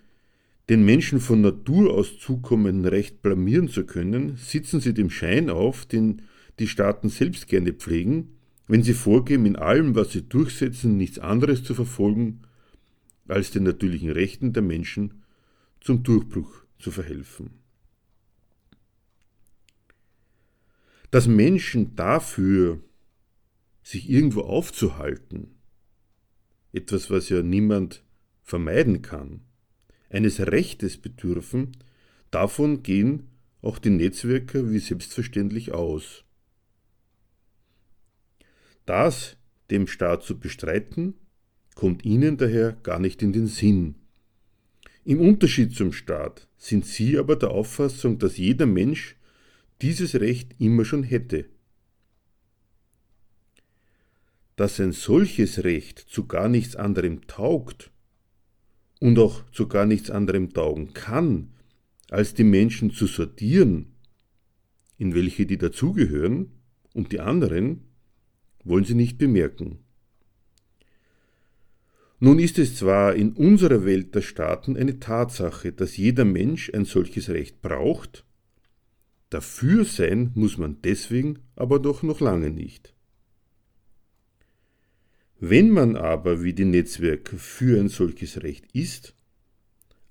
den 0.70 0.84
Menschen 0.84 1.18
von 1.18 1.40
Natur 1.40 1.92
aus 1.92 2.20
zukommenden 2.20 2.86
Recht 2.86 3.22
blamieren 3.22 3.68
zu 3.68 3.84
können, 3.84 4.36
sitzen 4.36 4.78
sie 4.78 4.94
dem 4.94 5.10
Schein 5.10 5.50
auf, 5.50 5.84
den 5.84 6.22
die 6.60 6.68
Staaten 6.68 7.08
selbst 7.08 7.48
gerne 7.48 7.72
pflegen, 7.72 8.36
wenn 8.68 8.84
sie 8.84 8.94
vorgeben, 8.94 9.46
in 9.46 9.56
allem, 9.56 9.96
was 9.96 10.12
sie 10.12 10.22
durchsetzen, 10.22 10.96
nichts 10.96 11.18
anderes 11.18 11.64
zu 11.64 11.74
verfolgen, 11.74 12.42
als 13.26 13.50
den 13.50 13.64
natürlichen 13.64 14.10
Rechten 14.10 14.52
der 14.52 14.62
Menschen 14.62 15.24
zum 15.80 16.04
Durchbruch 16.04 16.62
zu 16.78 16.92
verhelfen. 16.92 17.50
Dass 21.10 21.26
Menschen 21.26 21.96
dafür, 21.96 22.78
sich 23.82 24.08
irgendwo 24.08 24.42
aufzuhalten, 24.42 25.56
etwas, 26.72 27.10
was 27.10 27.28
ja 27.28 27.42
niemand 27.42 28.04
vermeiden 28.44 29.02
kann, 29.02 29.40
eines 30.10 30.40
Rechtes 30.40 30.98
bedürfen, 30.98 31.72
davon 32.30 32.82
gehen 32.82 33.28
auch 33.62 33.78
die 33.78 33.90
Netzwerker 33.90 34.70
wie 34.70 34.78
selbstverständlich 34.78 35.72
aus. 35.72 36.24
Das 38.86 39.36
dem 39.70 39.86
Staat 39.86 40.22
zu 40.22 40.38
bestreiten, 40.38 41.14
kommt 41.74 42.04
ihnen 42.04 42.36
daher 42.36 42.72
gar 42.82 42.98
nicht 42.98 43.22
in 43.22 43.32
den 43.32 43.46
Sinn. 43.46 43.94
Im 45.04 45.20
Unterschied 45.20 45.74
zum 45.74 45.92
Staat 45.92 46.48
sind 46.58 46.84
sie 46.84 47.18
aber 47.18 47.36
der 47.36 47.50
Auffassung, 47.50 48.18
dass 48.18 48.36
jeder 48.36 48.66
Mensch 48.66 49.16
dieses 49.80 50.14
Recht 50.16 50.54
immer 50.58 50.84
schon 50.84 51.02
hätte. 51.02 51.46
Dass 54.56 54.78
ein 54.78 54.92
solches 54.92 55.64
Recht 55.64 55.98
zu 55.98 56.26
gar 56.26 56.48
nichts 56.48 56.76
anderem 56.76 57.26
taugt, 57.26 57.90
und 59.00 59.18
auch 59.18 59.42
zu 59.50 59.66
gar 59.66 59.86
nichts 59.86 60.10
anderem 60.10 60.52
taugen 60.52 60.92
kann, 60.92 61.48
als 62.10 62.34
die 62.34 62.44
Menschen 62.44 62.92
zu 62.92 63.06
sortieren, 63.06 63.96
in 64.98 65.14
welche 65.14 65.46
die 65.46 65.58
dazugehören, 65.58 66.52
und 66.92 67.12
die 67.12 67.20
anderen 67.20 67.84
wollen 68.64 68.84
sie 68.84 68.94
nicht 68.94 69.16
bemerken. 69.16 69.78
Nun 72.18 72.38
ist 72.38 72.58
es 72.58 72.76
zwar 72.76 73.14
in 73.14 73.32
unserer 73.32 73.84
Welt 73.86 74.14
der 74.14 74.20
Staaten 74.20 74.76
eine 74.76 75.00
Tatsache, 75.00 75.72
dass 75.72 75.96
jeder 75.96 76.26
Mensch 76.26 76.70
ein 76.74 76.84
solches 76.84 77.30
Recht 77.30 77.62
braucht, 77.62 78.26
dafür 79.30 79.86
sein 79.86 80.32
muss 80.34 80.58
man 80.58 80.82
deswegen 80.82 81.38
aber 81.56 81.78
doch 81.78 82.02
noch 82.02 82.20
lange 82.20 82.50
nicht. 82.50 82.92
Wenn 85.42 85.70
man 85.70 85.96
aber, 85.96 86.42
wie 86.44 86.52
die 86.52 86.66
Netzwerke, 86.66 87.38
für 87.38 87.80
ein 87.80 87.88
solches 87.88 88.42
Recht 88.42 88.66
ist, 88.74 89.14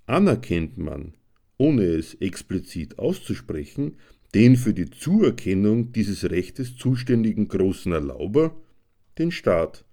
anerkennt 0.06 0.76
man, 0.76 1.14
ohne 1.56 1.84
es 1.84 2.14
explizit 2.14 2.98
auszusprechen, 2.98 3.96
den 4.34 4.56
für 4.56 4.74
die 4.74 4.90
Zuerkennung 4.90 5.92
dieses 5.92 6.28
Rechtes 6.28 6.76
zuständigen 6.76 7.46
großen 7.46 7.92
Erlauber, 7.92 8.60
den 9.18 9.30
Staat. 9.30 9.84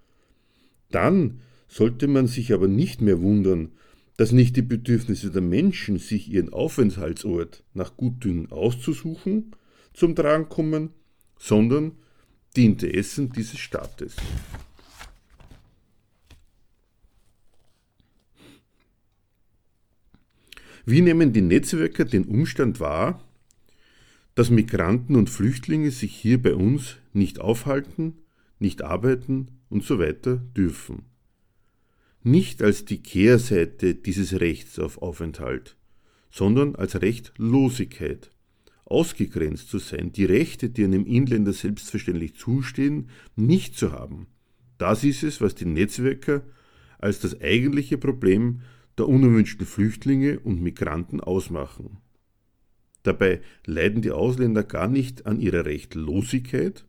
Dann 0.90 1.42
sollte 1.68 2.08
man 2.08 2.26
sich 2.26 2.52
aber 2.52 2.68
nicht 2.68 3.02
mehr 3.02 3.22
wundern, 3.22 3.74
dass 4.16 4.32
nicht 4.32 4.56
die 4.56 4.64
Bedürfnisse 4.64 5.30
der 5.30 5.44
Menschen, 5.44 6.00
sich 6.00 6.32
ihren 6.32 6.52
Aufenthaltsort 6.52 7.64
nach 7.76 7.96
Gutdünken 7.96 8.52
auszusuchen, 8.52 9.52
zum 9.94 10.16
Tragen 10.16 10.50
kommen, 10.50 10.90
sondern 11.38 11.92
die 12.56 12.66
Interessen 12.66 13.32
dieses 13.32 13.60
Staates. 13.60 14.16
Wie 20.90 21.02
nehmen 21.02 21.34
die 21.34 21.42
Netzwerker 21.42 22.06
den 22.06 22.24
Umstand 22.24 22.80
wahr, 22.80 23.22
dass 24.36 24.50
Migranten 24.50 25.18
und 25.18 25.30
Flüchtlinge 25.30 25.92
sich 25.92 26.16
hier 26.16 26.42
bei 26.42 26.56
uns 26.56 26.96
nicht 27.12 27.42
aufhalten, 27.42 28.14
nicht 28.60 28.84
arbeiten 28.84 29.52
und 29.68 29.84
so 29.84 30.00
weiter 30.00 30.38
dürfen? 30.38 31.04
Nicht 32.24 32.64
als 32.64 32.86
die 32.86 33.04
Kehrseite 33.04 33.96
dieses 33.96 34.40
Rechts 34.40 34.80
auf 34.80 35.02
Aufenthalt, 35.02 35.76
sondern 36.32 36.74
als 36.76 37.02
Rechtlosigkeit, 37.02 38.32
ausgegrenzt 38.86 39.68
zu 39.68 39.80
sein, 39.80 40.14
die 40.14 40.24
Rechte, 40.24 40.70
die 40.70 40.86
einem 40.86 41.06
Inländer 41.06 41.52
selbstverständlich 41.52 42.36
zustehen, 42.36 43.10
nicht 43.36 43.76
zu 43.76 43.92
haben. 43.92 44.28
Das 44.78 45.04
ist 45.04 45.24
es, 45.24 45.42
was 45.42 45.54
die 45.54 45.66
Netzwerker 45.66 46.44
als 46.98 47.20
das 47.20 47.42
eigentliche 47.42 47.98
Problem 47.98 48.62
der 48.98 49.08
unerwünschten 49.08 49.66
Flüchtlinge 49.66 50.40
und 50.40 50.62
Migranten 50.62 51.22
ausmachen. 51.22 51.98
Dabei 53.04 53.42
leiden 53.66 54.02
die 54.02 54.12
Ausländer 54.12 54.64
gar 54.64 54.88
nicht 54.88 55.26
an 55.26 55.40
ihrer 55.40 55.66
Rechtlosigkeit, 55.66 56.86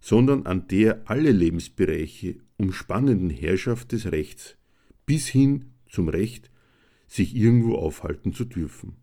sondern 0.00 0.46
an 0.46 0.66
der 0.66 1.02
alle 1.08 1.30
Lebensbereiche 1.30 2.40
umspannenden 2.56 3.30
Herrschaft 3.30 3.92
des 3.92 4.10
Rechts, 4.10 4.56
bis 5.06 5.28
hin 5.28 5.66
zum 5.88 6.08
Recht, 6.08 6.50
sich 7.06 7.36
irgendwo 7.36 7.76
aufhalten 7.76 8.32
zu 8.32 8.44
dürfen. 8.44 8.96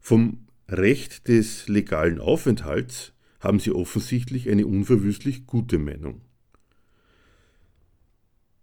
Vom 0.00 0.48
Recht 0.68 1.28
des 1.28 1.68
legalen 1.68 2.18
Aufenthalts 2.18 3.12
haben 3.42 3.58
sie 3.58 3.72
offensichtlich 3.72 4.48
eine 4.48 4.66
unverwüstlich 4.66 5.46
gute 5.46 5.78
Meinung. 5.78 6.20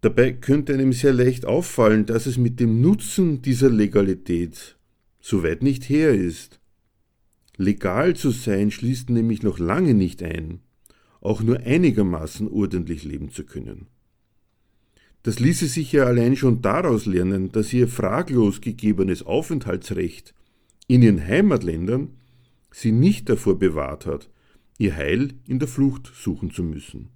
Dabei 0.02 0.32
könnte 0.32 0.74
einem 0.74 0.94
sehr 0.94 1.12
leicht 1.12 1.46
auffallen, 1.46 2.06
dass 2.06 2.26
es 2.26 2.38
mit 2.38 2.62
dem 2.62 2.80
Nutzen 2.80 3.42
dieser 3.42 3.70
Legalität 3.70 4.78
so 5.20 5.44
weit 5.44 5.62
nicht 5.62 5.89
her 5.89 6.13
ist. 6.13 6.62
Legal 7.58 8.15
zu 8.15 8.32
sein 8.32 8.72
schließt 8.72 9.10
nämlich 9.10 9.44
noch 9.44 9.60
lange 9.60 9.94
nicht 9.94 10.24
ein, 10.24 10.62
auch 11.20 11.42
nur 11.42 11.60
einigermaßen 11.60 12.48
ordentlich 12.48 13.04
leben 13.04 13.32
zu 13.32 13.44
können. 13.44 13.88
Das 15.24 15.42
ließe 15.42 15.68
sich 15.68 15.92
ja 15.92 16.06
allein 16.06 16.38
schon 16.38 16.62
daraus 16.62 17.06
lernen, 17.06 17.52
dass 17.52 17.74
ihr 17.74 17.89
fraglos 17.89 18.62
gegebenes 18.62 19.24
Aufenthaltsrecht 19.24 20.34
in 20.88 21.02
ihren 21.02 21.22
Heimatländern 21.28 22.13
sie 22.72 22.94
nicht 22.94 23.28
davor 23.28 23.60
bewahrt 23.60 24.06
hat, 24.06 24.30
ihr 24.80 24.96
Heil 24.96 25.34
in 25.46 25.60
der 25.60 25.68
Flucht 25.68 26.12
suchen 26.15 26.50
zu 26.50 26.63
müssen. 26.63 27.10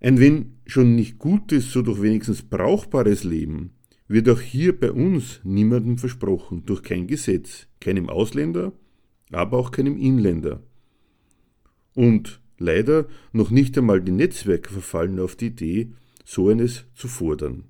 Ein 0.00 0.18
wenn 0.18 0.56
schon 0.66 0.96
nicht 0.96 1.18
gutes, 1.18 1.70
so 1.70 1.82
doch 1.82 2.02
wenigstens 2.02 2.42
brauchbares 2.42 3.22
Leben 3.22 3.70
wird 4.08 4.28
auch 4.28 4.40
hier 4.40 4.78
bei 4.78 4.90
uns 4.90 5.40
niemandem 5.44 5.98
versprochen, 5.98 6.64
durch 6.66 6.82
kein 6.82 7.06
Gesetz, 7.06 7.68
keinem 7.80 8.08
Ausländer, 8.08 8.72
aber 9.30 9.58
auch 9.58 9.70
keinem 9.70 9.96
Inländer. 9.96 10.62
Und 11.94 12.40
leider 12.58 13.06
noch 13.32 13.50
nicht 13.50 13.78
einmal 13.78 14.02
die 14.02 14.12
Netzwerke 14.12 14.72
verfallen 14.72 15.20
auf 15.20 15.36
die 15.36 15.46
Idee, 15.46 15.92
so 16.24 16.48
eines 16.48 16.84
zu 16.94 17.08
fordern. 17.08 17.64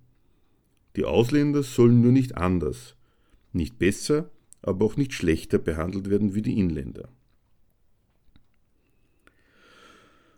Die 0.96 1.04
Ausländer 1.04 1.62
sollen 1.62 2.00
nur 2.00 2.12
nicht 2.12 2.36
anders, 2.36 2.96
nicht 3.52 3.78
besser, 3.78 4.30
aber 4.62 4.86
auch 4.86 4.96
nicht 4.96 5.12
schlechter 5.12 5.58
behandelt 5.58 6.08
werden 6.08 6.34
wie 6.34 6.42
die 6.42 6.58
Inländer. 6.58 7.08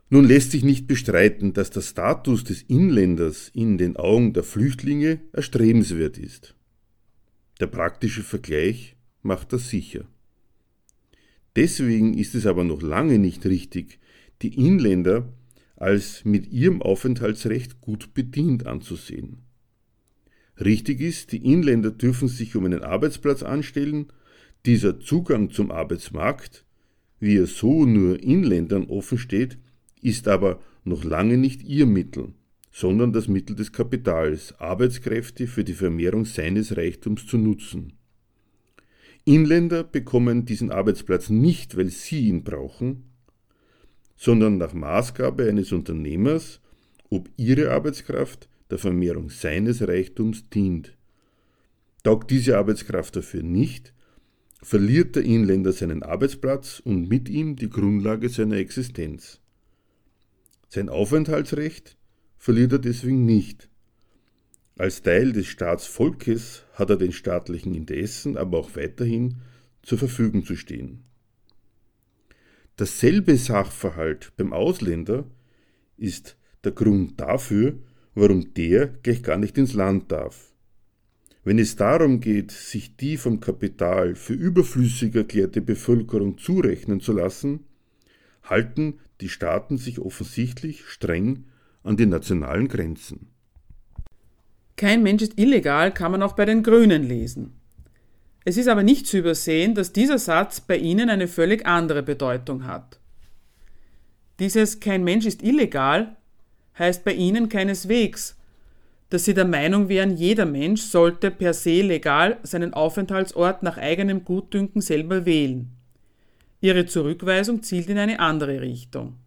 Nun 0.08 0.24
lässt 0.24 0.52
sich 0.52 0.62
nicht 0.62 0.86
bestreiten, 0.86 1.52
dass 1.52 1.70
der 1.70 1.80
Status 1.80 2.44
des 2.44 2.62
Inländers 2.62 3.50
in 3.52 3.76
den 3.76 3.96
Augen 3.96 4.32
der 4.32 4.44
Flüchtlinge 4.44 5.20
erstrebenswert 5.32 6.16
ist. 6.16 6.54
Der 7.58 7.66
praktische 7.66 8.22
Vergleich 8.22 8.96
macht 9.22 9.52
das 9.52 9.68
sicher. 9.68 10.04
Deswegen 11.56 12.14
ist 12.14 12.34
es 12.34 12.46
aber 12.46 12.62
noch 12.62 12.82
lange 12.82 13.18
nicht 13.18 13.44
richtig, 13.46 13.98
die 14.42 14.54
Inländer 14.54 15.32
als 15.74 16.24
mit 16.24 16.46
ihrem 16.52 16.82
Aufenthaltsrecht 16.82 17.80
gut 17.80 18.14
bedient 18.14 18.66
anzusehen. 18.66 19.38
Richtig 20.58 21.00
ist, 21.00 21.32
die 21.32 21.44
Inländer 21.44 21.90
dürfen 21.90 22.28
sich 22.28 22.56
um 22.56 22.64
einen 22.64 22.82
Arbeitsplatz 22.82 23.42
anstellen, 23.42 24.06
dieser 24.64 25.00
Zugang 25.00 25.50
zum 25.50 25.70
Arbeitsmarkt, 25.70 26.64
wie 27.18 27.36
er 27.36 27.46
so 27.46 27.84
nur 27.84 28.22
Inländern 28.22 28.86
offen 28.86 29.18
steht, 29.18 29.58
ist 30.06 30.28
aber 30.28 30.60
noch 30.84 31.02
lange 31.02 31.36
nicht 31.36 31.64
ihr 31.64 31.84
Mittel, 31.84 32.32
sondern 32.70 33.12
das 33.12 33.26
Mittel 33.26 33.56
des 33.56 33.72
Kapitals, 33.72 34.54
Arbeitskräfte 34.60 35.48
für 35.48 35.64
die 35.64 35.72
Vermehrung 35.72 36.24
seines 36.24 36.76
Reichtums 36.76 37.26
zu 37.26 37.38
nutzen. 37.38 37.94
Inländer 39.24 39.82
bekommen 39.82 40.44
diesen 40.44 40.70
Arbeitsplatz 40.70 41.28
nicht, 41.28 41.76
weil 41.76 41.88
sie 41.88 42.28
ihn 42.28 42.44
brauchen, 42.44 43.10
sondern 44.14 44.58
nach 44.58 44.72
Maßgabe 44.72 45.48
eines 45.48 45.72
Unternehmers, 45.72 46.60
ob 47.10 47.28
ihre 47.36 47.72
Arbeitskraft 47.72 48.48
der 48.70 48.78
Vermehrung 48.78 49.28
seines 49.28 49.86
Reichtums 49.86 50.48
dient. 50.48 50.96
Taugt 52.04 52.30
diese 52.30 52.56
Arbeitskraft 52.56 53.16
dafür 53.16 53.42
nicht, 53.42 53.92
verliert 54.62 55.16
der 55.16 55.24
Inländer 55.24 55.72
seinen 55.72 56.04
Arbeitsplatz 56.04 56.80
und 56.84 57.08
mit 57.08 57.28
ihm 57.28 57.56
die 57.56 57.70
Grundlage 57.70 58.28
seiner 58.28 58.56
Existenz. 58.56 59.40
Sein 60.68 60.88
Aufenthaltsrecht 60.88 61.96
verliert 62.38 62.72
er 62.72 62.78
deswegen 62.78 63.24
nicht. 63.24 63.68
Als 64.76 65.02
Teil 65.02 65.32
des 65.32 65.46
Staatsvolkes 65.46 66.64
hat 66.74 66.90
er 66.90 66.96
den 66.96 67.12
staatlichen 67.12 67.74
Interessen 67.74 68.36
aber 68.36 68.58
auch 68.58 68.76
weiterhin 68.76 69.36
zur 69.82 69.98
Verfügung 69.98 70.44
zu 70.44 70.56
stehen. 70.56 71.04
Dasselbe 72.76 73.36
Sachverhalt 73.36 74.32
beim 74.36 74.52
Ausländer 74.52 75.24
ist 75.96 76.36
der 76.62 76.72
Grund 76.72 77.18
dafür, 77.18 77.78
warum 78.14 78.52
der 78.52 78.88
gleich 78.88 79.22
gar 79.22 79.38
nicht 79.38 79.56
ins 79.56 79.72
Land 79.72 80.12
darf. 80.12 80.52
Wenn 81.42 81.58
es 81.58 81.76
darum 81.76 82.20
geht, 82.20 82.50
sich 82.50 82.96
die 82.96 83.16
vom 83.16 83.40
Kapital 83.40 84.14
für 84.14 84.34
überflüssig 84.34 85.14
erklärte 85.14 85.60
Bevölkerung 85.60 86.38
zurechnen 86.38 87.00
zu 87.00 87.12
lassen, 87.12 87.60
halten 88.42 88.98
die 89.20 89.28
Staaten 89.28 89.78
sich 89.78 89.98
offensichtlich 89.98 90.84
streng 90.86 91.44
an 91.82 91.96
die 91.96 92.06
nationalen 92.06 92.68
Grenzen. 92.68 93.28
Kein 94.76 95.02
Mensch 95.02 95.22
ist 95.22 95.38
illegal 95.38 95.92
kann 95.92 96.12
man 96.12 96.22
auch 96.22 96.34
bei 96.34 96.44
den 96.44 96.62
Grünen 96.62 97.02
lesen. 97.02 97.58
Es 98.44 98.56
ist 98.56 98.68
aber 98.68 98.82
nicht 98.82 99.06
zu 99.06 99.18
übersehen, 99.18 99.74
dass 99.74 99.92
dieser 99.92 100.18
Satz 100.18 100.60
bei 100.60 100.76
ihnen 100.76 101.10
eine 101.10 101.28
völlig 101.28 101.66
andere 101.66 102.02
Bedeutung 102.02 102.66
hat. 102.66 103.00
Dieses 104.38 104.80
Kein 104.80 105.02
Mensch 105.02 105.26
ist 105.26 105.42
illegal 105.42 106.16
heißt 106.78 107.04
bei 107.04 107.14
ihnen 107.14 107.48
keineswegs, 107.48 108.36
dass 109.08 109.24
sie 109.24 109.34
der 109.34 109.46
Meinung 109.46 109.88
wären, 109.88 110.16
jeder 110.16 110.46
Mensch 110.46 110.82
sollte 110.82 111.30
per 111.30 111.54
se 111.54 111.80
legal 111.82 112.38
seinen 112.42 112.74
Aufenthaltsort 112.74 113.62
nach 113.62 113.78
eigenem 113.78 114.24
Gutdünken 114.24 114.82
selber 114.82 115.24
wählen. 115.24 115.70
Ihre 116.66 116.84
Zurückweisung 116.84 117.62
zielt 117.62 117.88
in 117.88 117.96
eine 117.96 118.18
andere 118.18 118.60
Richtung. 118.60 119.20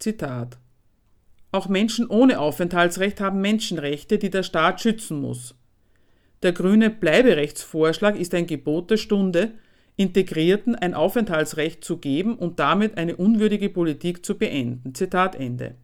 Zitat 0.00 0.58
Auch 1.52 1.68
Menschen 1.68 2.08
ohne 2.08 2.40
Aufenthaltsrecht 2.40 3.20
haben 3.20 3.40
Menschenrechte, 3.40 4.18
die 4.18 4.30
der 4.30 4.42
Staat 4.42 4.80
schützen 4.80 5.20
muss. 5.20 5.54
Der 6.42 6.50
grüne 6.50 6.90
Bleiberechtsvorschlag 6.90 8.18
ist 8.18 8.34
ein 8.34 8.48
Gebot 8.48 8.90
der 8.90 8.96
Stunde, 8.96 9.52
Integrierten 9.94 10.74
ein 10.74 10.94
Aufenthaltsrecht 10.94 11.84
zu 11.84 11.98
geben 11.98 12.34
und 12.36 12.58
damit 12.58 12.98
eine 12.98 13.14
unwürdige 13.14 13.68
Politik 13.68 14.26
zu 14.26 14.36
beenden. 14.36 14.92
Zitat 14.92 15.36
Ende. 15.36 15.76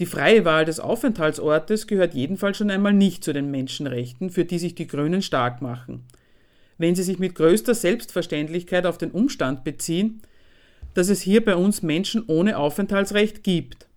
Die 0.00 0.06
freie 0.06 0.44
Wahl 0.44 0.64
des 0.64 0.80
Aufenthaltsortes 0.80 1.86
gehört 1.86 2.14
jedenfalls 2.14 2.56
schon 2.56 2.70
einmal 2.72 2.94
nicht 2.94 3.22
zu 3.22 3.32
den 3.32 3.52
Menschenrechten, 3.52 4.30
für 4.30 4.44
die 4.44 4.58
sich 4.58 4.74
die 4.74 4.88
Grünen 4.88 5.22
stark 5.22 5.62
machen. 5.62 6.04
Wenn 6.78 6.94
sie 6.94 7.02
sich 7.02 7.18
mit 7.18 7.34
größter 7.34 7.74
Selbstverständlichkeit 7.74 8.86
auf 8.86 8.98
den 8.98 9.10
Umstand 9.10 9.64
beziehen, 9.64 10.22
dass 10.94 11.08
es 11.08 11.20
hier 11.20 11.44
bei 11.44 11.56
uns 11.56 11.82
Menschen 11.82 12.24
ohne 12.26 12.56
Aufenthaltsrecht 12.56 13.42
gibt. 13.42 13.88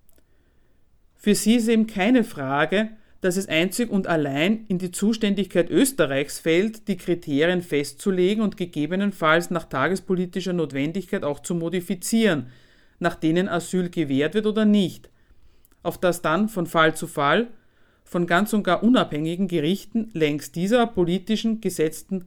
Für 1.15 1.35
sie 1.35 1.55
ist 1.55 1.67
eben 1.67 1.87
keine 1.87 2.23
Frage, 2.23 2.89
dass 3.21 3.37
es 3.37 3.47
einzig 3.47 3.89
und 3.89 4.07
allein 4.07 4.65
in 4.67 4.77
die 4.77 4.91
Zuständigkeit 4.91 5.69
Österreichs 5.69 6.39
fällt, 6.39 6.87
die 6.87 6.97
Kriterien 6.97 7.61
festzulegen 7.61 8.43
und 8.43 8.57
gegebenenfalls 8.57 9.49
nach 9.49 9.65
tagespolitischer 9.65 10.53
Notwendigkeit 10.53 11.23
auch 11.23 11.39
zu 11.39 11.55
modifizieren, 11.55 12.47
nach 12.99 13.15
denen 13.15 13.49
Asyl 13.49 13.89
gewährt 13.89 14.35
wird 14.35 14.45
oder 14.45 14.65
nicht, 14.65 15.09
auf 15.83 15.99
das 15.99 16.21
dann 16.21 16.49
von 16.49 16.67
Fall 16.67 16.95
zu 16.95 17.07
Fall 17.07 17.47
von 18.03 18.25
ganz 18.25 18.53
und 18.53 18.63
gar 18.63 18.83
unabhängigen 18.83 19.47
Gerichten 19.47 20.09
längs 20.13 20.51
dieser 20.51 20.87
politischen 20.87 21.59
gesetzten 21.59 22.25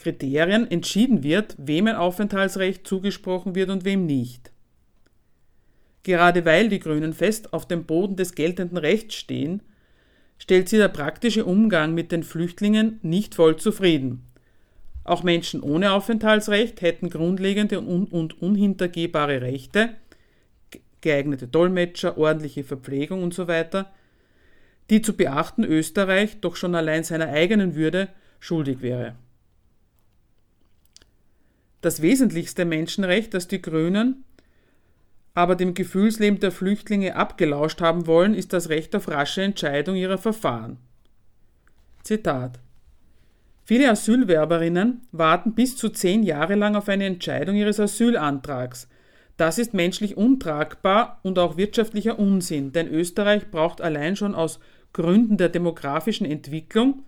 Kriterien 0.00 0.70
entschieden 0.70 1.22
wird, 1.22 1.54
wem 1.58 1.86
ein 1.86 1.96
Aufenthaltsrecht 1.96 2.86
zugesprochen 2.86 3.54
wird 3.54 3.70
und 3.70 3.84
wem 3.84 4.06
nicht. 4.06 4.50
Gerade 6.02 6.44
weil 6.44 6.68
die 6.68 6.80
Grünen 6.80 7.12
fest 7.12 7.52
auf 7.52 7.68
dem 7.68 7.84
Boden 7.84 8.16
des 8.16 8.34
geltenden 8.34 8.78
Rechts 8.78 9.14
stehen, 9.14 9.62
stellt 10.38 10.68
sie 10.68 10.78
der 10.78 10.88
praktische 10.88 11.44
Umgang 11.44 11.94
mit 11.94 12.12
den 12.12 12.22
Flüchtlingen 12.22 12.98
nicht 13.02 13.34
voll 13.34 13.56
zufrieden. 13.56 14.24
Auch 15.04 15.22
Menschen 15.22 15.60
ohne 15.60 15.92
Aufenthaltsrecht 15.92 16.80
hätten 16.80 17.10
grundlegende 17.10 17.80
und 17.80 18.40
unhintergehbare 18.40 19.42
Rechte, 19.42 19.90
geeignete 21.00 21.48
Dolmetscher, 21.48 22.16
ordentliche 22.16 22.64
Verpflegung 22.64 23.24
usw., 23.24 23.64
so 23.70 23.84
die 24.90 25.02
zu 25.02 25.16
beachten 25.16 25.64
Österreich 25.64 26.40
doch 26.40 26.56
schon 26.56 26.74
allein 26.74 27.04
seiner 27.04 27.28
eigenen 27.28 27.76
Würde 27.76 28.08
schuldig 28.40 28.82
wäre. 28.82 29.14
Das 31.80 32.02
wesentlichste 32.02 32.64
Menschenrecht, 32.64 33.34
das 33.34 33.48
die 33.48 33.62
Grünen 33.62 34.24
aber 35.34 35.56
dem 35.56 35.74
Gefühlsleben 35.74 36.40
der 36.40 36.52
Flüchtlinge 36.52 37.16
abgelauscht 37.16 37.80
haben 37.80 38.06
wollen, 38.06 38.34
ist 38.34 38.52
das 38.52 38.68
Recht 38.68 38.94
auf 38.96 39.08
rasche 39.08 39.42
Entscheidung 39.42 39.96
ihrer 39.96 40.18
Verfahren. 40.18 40.78
Zitat 42.02 42.58
Viele 43.64 43.90
Asylwerberinnen 43.90 45.02
warten 45.12 45.54
bis 45.54 45.76
zu 45.76 45.90
zehn 45.90 46.24
Jahre 46.24 46.56
lang 46.56 46.74
auf 46.74 46.88
eine 46.88 47.04
Entscheidung 47.04 47.54
ihres 47.54 47.78
Asylantrags. 47.78 48.88
Das 49.36 49.58
ist 49.58 49.72
menschlich 49.72 50.16
untragbar 50.16 51.20
und 51.22 51.38
auch 51.38 51.56
wirtschaftlicher 51.56 52.18
Unsinn, 52.18 52.72
denn 52.72 52.88
Österreich 52.88 53.50
braucht 53.50 53.80
allein 53.80 54.16
schon 54.16 54.34
aus 54.34 54.58
Gründen 54.92 55.36
der 55.36 55.48
demografischen 55.48 56.26
Entwicklung, 56.26 57.04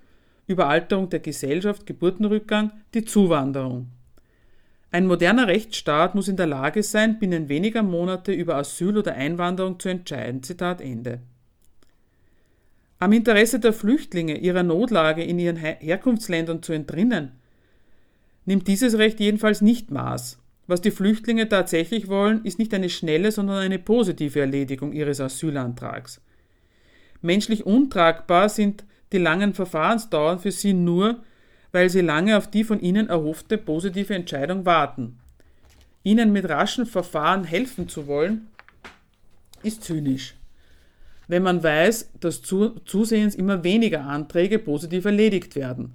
Überalterung 0.46 1.10
der 1.10 1.20
Gesellschaft, 1.20 1.84
Geburtenrückgang, 1.84 2.70
die 2.94 3.04
Zuwanderung. 3.04 3.88
Ein 4.92 5.06
moderner 5.06 5.48
Rechtsstaat 5.48 6.14
muss 6.14 6.28
in 6.28 6.36
der 6.36 6.46
Lage 6.46 6.82
sein, 6.82 7.18
binnen 7.18 7.48
weniger 7.48 7.82
Monate 7.82 8.30
über 8.32 8.56
Asyl 8.56 8.98
oder 8.98 9.14
Einwanderung 9.14 9.80
zu 9.80 9.88
entscheiden. 9.88 10.42
Zitat 10.42 10.82
Ende. 10.82 11.20
Am 12.98 13.12
Interesse 13.12 13.58
der 13.58 13.72
Flüchtlinge, 13.72 14.36
ihrer 14.36 14.62
Notlage 14.62 15.24
in 15.24 15.38
ihren 15.38 15.56
Herkunftsländern 15.56 16.62
zu 16.62 16.74
entrinnen, 16.74 17.32
nimmt 18.44 18.68
dieses 18.68 18.98
Recht 18.98 19.18
jedenfalls 19.18 19.62
nicht 19.62 19.90
Maß. 19.90 20.38
Was 20.66 20.82
die 20.82 20.90
Flüchtlinge 20.90 21.48
tatsächlich 21.48 22.08
wollen, 22.08 22.44
ist 22.44 22.58
nicht 22.58 22.74
eine 22.74 22.90
schnelle, 22.90 23.32
sondern 23.32 23.56
eine 23.56 23.78
positive 23.78 24.40
Erledigung 24.40 24.92
ihres 24.92 25.20
Asylantrags. 25.20 26.20
Menschlich 27.22 27.64
untragbar 27.64 28.50
sind 28.50 28.84
die 29.12 29.18
langen 29.18 29.54
Verfahrensdauern 29.54 30.38
für 30.38 30.52
sie 30.52 30.74
nur, 30.74 31.22
weil 31.72 31.88
sie 31.88 32.02
lange 32.02 32.36
auf 32.36 32.48
die 32.48 32.64
von 32.64 32.80
ihnen 32.80 33.08
erhoffte 33.08 33.58
positive 33.58 34.14
Entscheidung 34.14 34.64
warten. 34.66 35.18
Ihnen 36.04 36.32
mit 36.32 36.48
raschen 36.48 36.86
Verfahren 36.86 37.44
helfen 37.44 37.88
zu 37.88 38.06
wollen, 38.06 38.48
ist 39.62 39.82
zynisch. 39.82 40.34
Wenn 41.28 41.42
man 41.42 41.62
weiß, 41.62 42.10
dass 42.20 42.42
zusehends 42.42 43.34
immer 43.34 43.64
weniger 43.64 44.02
Anträge 44.04 44.58
positiv 44.58 45.04
erledigt 45.04 45.56
werden, 45.56 45.94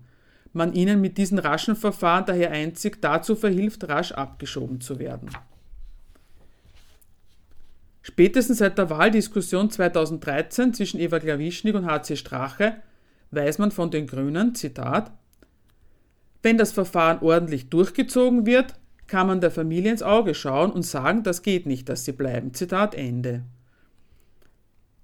man 0.54 0.74
ihnen 0.74 1.00
mit 1.02 1.18
diesen 1.18 1.38
raschen 1.38 1.76
Verfahren 1.76 2.26
daher 2.26 2.52
einzig 2.52 3.02
dazu 3.02 3.36
verhilft, 3.36 3.88
rasch 3.88 4.14
abgeschoben 4.14 4.82
zu 4.82 4.98
werden. 4.98 5.30
Spätestens 8.02 8.60
seit 8.60 8.78
der 8.78 8.90
Wahldiskussion 8.90 9.70
2013 9.70 10.74
zwischen 10.74 11.00
Eva 11.00 11.20
Klawischnik 11.20 11.76
und 11.76 11.86
HC 11.86 12.16
Strache 12.16 12.78
weiß 13.32 13.58
man 13.58 13.72
von 13.72 13.92
den 13.92 14.08
Grünen, 14.08 14.56
Zitat, 14.56 15.12
wenn 16.48 16.58
das 16.58 16.72
Verfahren 16.72 17.20
ordentlich 17.20 17.68
durchgezogen 17.68 18.46
wird, 18.46 18.74
kann 19.08 19.28
man 19.28 19.42
der 19.42 19.52
Familie 19.52 19.92
ins 19.92 20.02
Auge 20.02 20.34
schauen 20.34 20.72
und 20.72 20.84
sagen, 20.84 21.22
das 21.24 21.42
geht 21.42 21.66
nicht, 21.66 21.90
dass 21.90 22.06
sie 22.06 22.14
bleiben. 22.14 22.54
Zitat 22.54 22.96
Ende. 22.96 23.44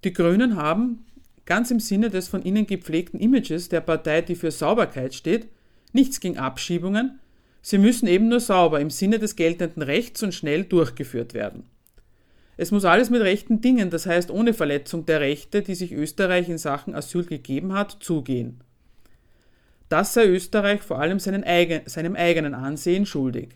Die 0.06 0.14
Grünen 0.14 0.56
haben, 0.56 1.04
ganz 1.46 1.70
im 1.70 1.82
Sinne 1.82 2.10
des 2.10 2.30
von 2.30 2.44
ihnen 2.44 2.66
gepflegten 2.66 3.20
Images 3.20 3.68
der 3.68 3.82
Partei, 3.82 4.22
die 4.22 4.36
für 4.36 4.52
Sauberkeit 4.52 5.16
steht, 5.16 5.50
nichts 5.91 6.22
gegen 6.22 6.38
Abschiebungen, 6.38 7.20
sie 7.62 7.78
müssen 7.78 8.08
eben 8.08 8.30
nur 8.30 8.39
sauber 8.39 8.80
im 8.80 8.89
Sinne 8.89 9.20
des 9.20 9.36
geltenden 9.36 9.84
Rechts 9.84 10.24
und 10.24 10.34
schnell 10.34 10.64
durchgeführt 10.64 11.34
werden. 11.34 11.64
Es 12.56 12.72
muss 12.72 12.86
alles 12.86 13.10
mit 13.10 13.22
rechten 13.22 13.60
Dingen, 13.60 13.89
das 13.89 14.06
heißt 14.06 14.32
ohne 14.32 14.54
Verletzung 14.54 15.06
der 15.06 15.20
Rechte, 15.20 15.62
die 15.62 15.76
sich 15.76 15.91
Österreich 15.91 16.48
in 16.48 16.58
Sachen 16.58 16.96
Asyl 16.96 17.26
gegeben 17.26 17.74
hat, 17.74 17.98
zugehen. 18.00 18.64
Das 19.94 20.16
sei 20.16 20.26
Österreich 20.26 20.82
vor 20.82 21.00
allem 21.00 21.20
eigen, 21.44 21.82
seinem 21.86 22.16
eigenen 22.16 22.56
Ansehen 22.56 23.06
schuldig. 23.06 23.50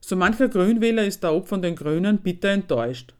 So 0.00 0.16
mancher 0.16 0.48
Grünwähler 0.48 1.04
ist 1.04 1.22
da 1.22 1.32
ob 1.32 1.46
von 1.46 1.62
den 1.62 1.76
Grünen 1.76 2.18
bitter 2.18 2.48
enttäuscht. 2.48 3.14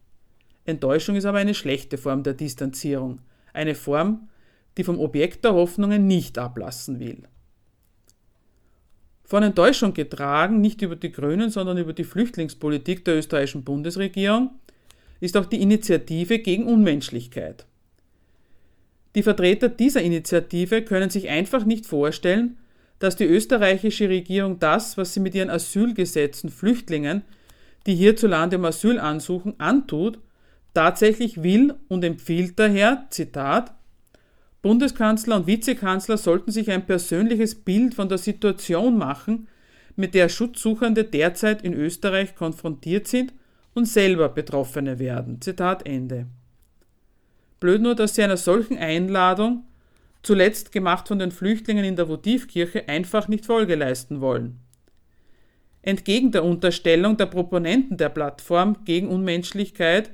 Enttäuschung 0.64 1.14
ist 1.14 1.26
aber 1.26 1.38
eine 1.38 1.54
schlechte 1.54 1.96
Form 1.96 2.24
der 2.24 2.34
Distanzierung, 2.34 3.20
eine 3.52 3.76
Form, 3.76 4.28
die 4.76 4.82
vom 4.82 4.98
Objekt 4.98 5.44
der 5.44 5.54
Hoffnungen 5.54 6.08
nicht 6.08 6.38
ablassen 6.38 6.98
will. 6.98 7.22
Von 9.22 9.44
Enttäuschung 9.44 9.94
getragen, 9.94 10.60
nicht 10.60 10.82
über 10.82 10.96
die 10.96 11.12
Grünen, 11.12 11.50
sondern 11.50 11.78
über 11.78 11.92
die 11.92 12.02
Flüchtlingspolitik 12.02 13.04
der 13.04 13.18
österreichischen 13.18 13.62
Bundesregierung, 13.62 14.50
ist 15.20 15.36
auch 15.36 15.46
die 15.46 15.62
Initiative 15.62 16.40
gegen 16.40 16.66
Unmenschlichkeit. 16.66 17.64
Die 19.16 19.22
Vertreter 19.22 19.70
dieser 19.70 20.02
Initiative 20.02 20.82
können 20.82 21.08
sich 21.08 21.30
einfach 21.30 21.64
nicht 21.64 21.86
vorstellen, 21.86 22.58
dass 22.98 23.16
die 23.16 23.24
österreichische 23.24 24.10
Regierung 24.10 24.58
das, 24.58 24.98
was 24.98 25.14
sie 25.14 25.20
mit 25.20 25.34
ihren 25.34 25.48
Asylgesetzen 25.48 26.50
Flüchtlingen, 26.50 27.22
die 27.86 27.94
hierzulande 27.94 28.58
um 28.58 28.66
Asyl 28.66 28.98
ansuchen, 28.98 29.58
antut, 29.58 30.18
tatsächlich 30.74 31.42
will 31.42 31.74
und 31.88 32.04
empfiehlt 32.04 32.58
daher, 32.58 33.06
Zitat, 33.08 33.72
Bundeskanzler 34.60 35.36
und 35.36 35.46
Vizekanzler 35.46 36.18
sollten 36.18 36.50
sich 36.50 36.70
ein 36.70 36.84
persönliches 36.84 37.54
Bild 37.54 37.94
von 37.94 38.10
der 38.10 38.18
Situation 38.18 38.98
machen, 38.98 39.48
mit 39.94 40.14
der 40.14 40.28
Schutzsuchende 40.28 41.04
derzeit 41.04 41.62
in 41.62 41.72
Österreich 41.72 42.34
konfrontiert 42.34 43.08
sind 43.08 43.32
und 43.72 43.86
selber 43.86 44.28
Betroffene 44.28 44.98
werden. 44.98 45.40
Zitat 45.40 45.86
Ende. 45.86 46.26
Blöd 47.60 47.80
nur, 47.80 47.94
dass 47.94 48.14
sie 48.14 48.22
einer 48.22 48.36
solchen 48.36 48.78
Einladung, 48.78 49.64
zuletzt 50.22 50.72
gemacht 50.72 51.08
von 51.08 51.18
den 51.18 51.30
Flüchtlingen 51.30 51.84
in 51.84 51.96
der 51.96 52.08
Votivkirche, 52.08 52.88
einfach 52.88 53.28
nicht 53.28 53.46
Folge 53.46 53.74
leisten 53.74 54.20
wollen. 54.20 54.60
Entgegen 55.82 56.32
der 56.32 56.44
Unterstellung 56.44 57.16
der 57.16 57.26
Proponenten 57.26 57.96
der 57.96 58.08
Plattform 58.08 58.84
gegen 58.84 59.08
Unmenschlichkeit, 59.08 60.10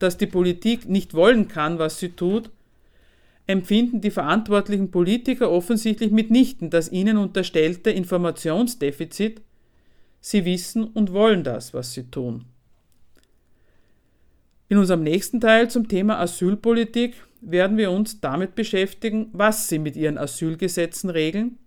dass 0.00 0.16
die 0.16 0.26
Politik 0.26 0.88
nicht 0.88 1.14
wollen 1.14 1.46
kann, 1.46 1.78
was 1.78 2.00
sie 2.00 2.10
tut, 2.10 2.50
empfinden 3.46 4.00
die 4.00 4.10
verantwortlichen 4.10 4.90
Politiker 4.90 5.50
offensichtlich 5.50 6.10
mitnichten 6.10 6.70
das 6.70 6.90
ihnen 6.90 7.16
unterstellte 7.16 7.90
Informationsdefizit, 7.90 9.42
sie 10.20 10.44
wissen 10.44 10.84
und 10.84 11.12
wollen 11.12 11.44
das, 11.44 11.72
was 11.72 11.92
sie 11.92 12.10
tun. 12.10 12.44
In 14.72 14.78
unserem 14.78 15.02
nächsten 15.02 15.38
Teil 15.38 15.68
zum 15.68 15.86
Thema 15.86 16.18
Asylpolitik 16.18 17.12
werden 17.42 17.76
wir 17.76 17.90
uns 17.90 18.22
damit 18.22 18.54
beschäftigen, 18.54 19.28
was 19.34 19.68
sie 19.68 19.78
mit 19.78 19.96
ihren 19.96 20.16
Asylgesetzen 20.16 21.10
regeln 21.10 21.58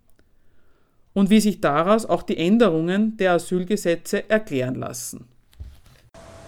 und 1.14 1.30
wie 1.30 1.40
sich 1.40 1.62
daraus 1.62 2.08
auch 2.08 2.24
die 2.24 2.36
Änderungen 2.36 3.16
der 3.18 3.34
Asylgesetze 3.34 4.28
erklären 4.28 4.74
lassen. 4.74 5.28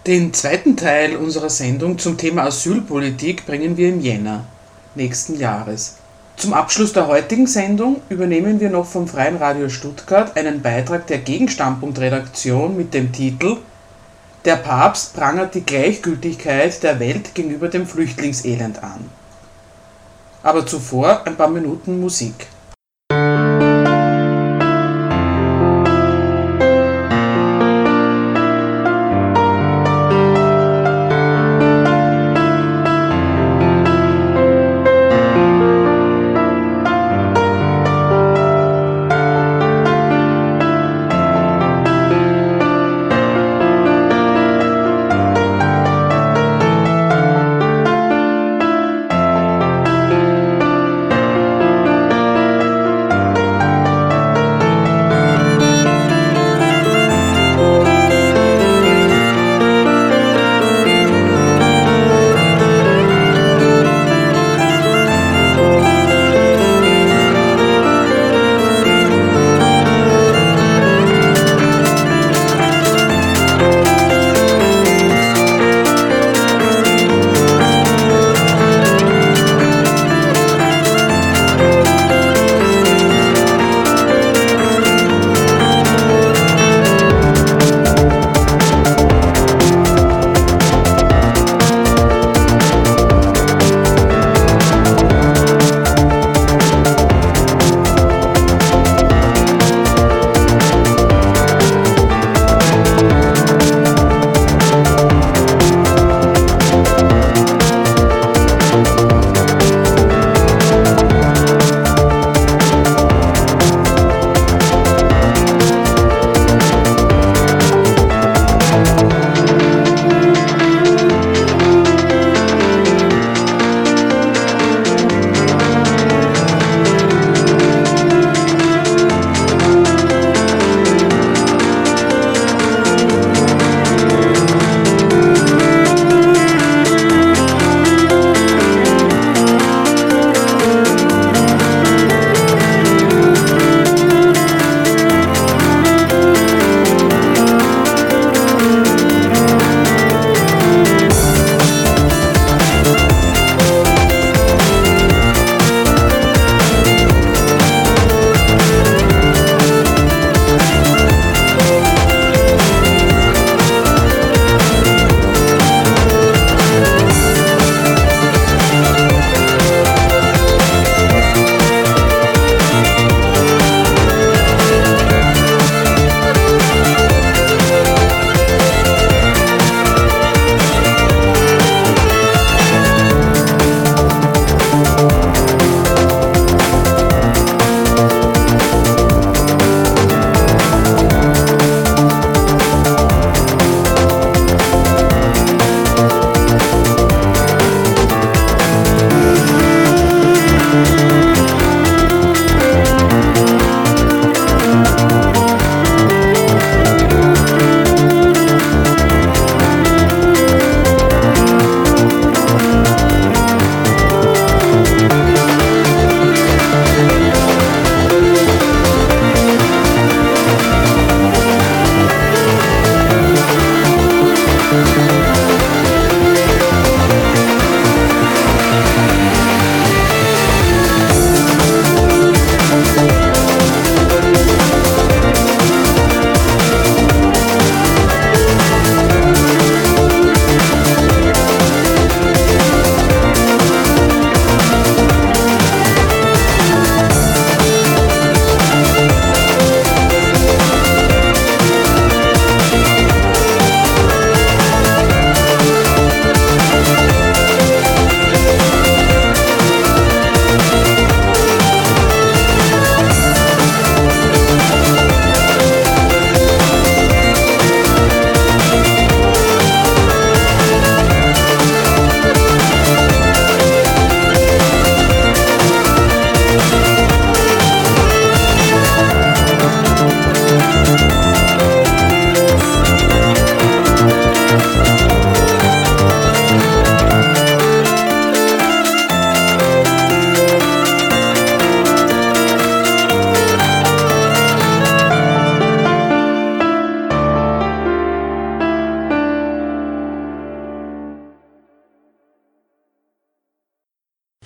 Den 0.04 0.34
zweiten 0.34 0.76
Teil 0.76 1.14
unserer 1.14 1.48
Sendung 1.48 1.96
zum 1.96 2.18
Thema 2.18 2.42
Asylpolitik 2.42 3.46
bringen 3.46 3.76
wir 3.76 3.90
im 3.90 4.00
Jänner 4.00 4.44
nächsten 4.96 5.38
Jahres. 5.38 5.98
Zum 6.34 6.54
Abschluss 6.54 6.92
der 6.92 7.06
heutigen 7.06 7.46
Sendung 7.46 8.00
übernehmen 8.08 8.58
wir 8.58 8.70
noch 8.70 8.86
vom 8.86 9.06
Freien 9.06 9.36
Radio 9.36 9.68
Stuttgart 9.68 10.36
einen 10.36 10.60
Beitrag 10.60 11.06
der 11.06 11.18
Gegenstandpunkt-Redaktion 11.18 12.76
mit 12.76 12.94
dem 12.94 13.12
Titel 13.12 13.58
der 14.48 14.56
Papst 14.56 15.14
prangert 15.14 15.54
die 15.54 15.60
Gleichgültigkeit 15.60 16.82
der 16.82 16.98
Welt 17.00 17.34
gegenüber 17.34 17.68
dem 17.68 17.86
Flüchtlingselend 17.86 18.82
an. 18.82 19.10
Aber 20.42 20.64
zuvor 20.64 21.26
ein 21.26 21.36
paar 21.36 21.50
Minuten 21.50 22.00
Musik. 22.00 22.46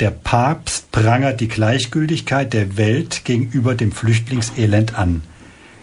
Der 0.02 0.10
Papst 0.10 0.90
prangert 0.90 1.40
die 1.40 1.46
Gleichgültigkeit 1.46 2.52
der 2.52 2.76
Welt 2.76 3.24
gegenüber 3.24 3.76
dem 3.76 3.92
Flüchtlingselend 3.92 4.98
an. 4.98 5.22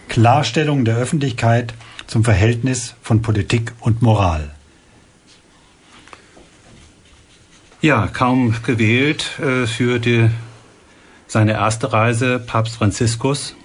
Klarstellung 0.10 0.84
der 0.84 0.98
Öffentlichkeit 0.98 1.74
zum 2.06 2.26
Verhältnis 2.26 2.96
von 3.02 3.22
Politik 3.22 3.72
und 3.80 4.02
Moral. 4.02 4.50
Ja, 7.80 8.08
kaum 8.08 8.54
gewählt 8.62 9.40
äh, 9.40 9.66
führte 9.66 10.32
seine 11.26 11.54
erste 11.54 11.94
Reise 11.94 12.40
Papst 12.40 12.76
Franziskus, 12.76 13.56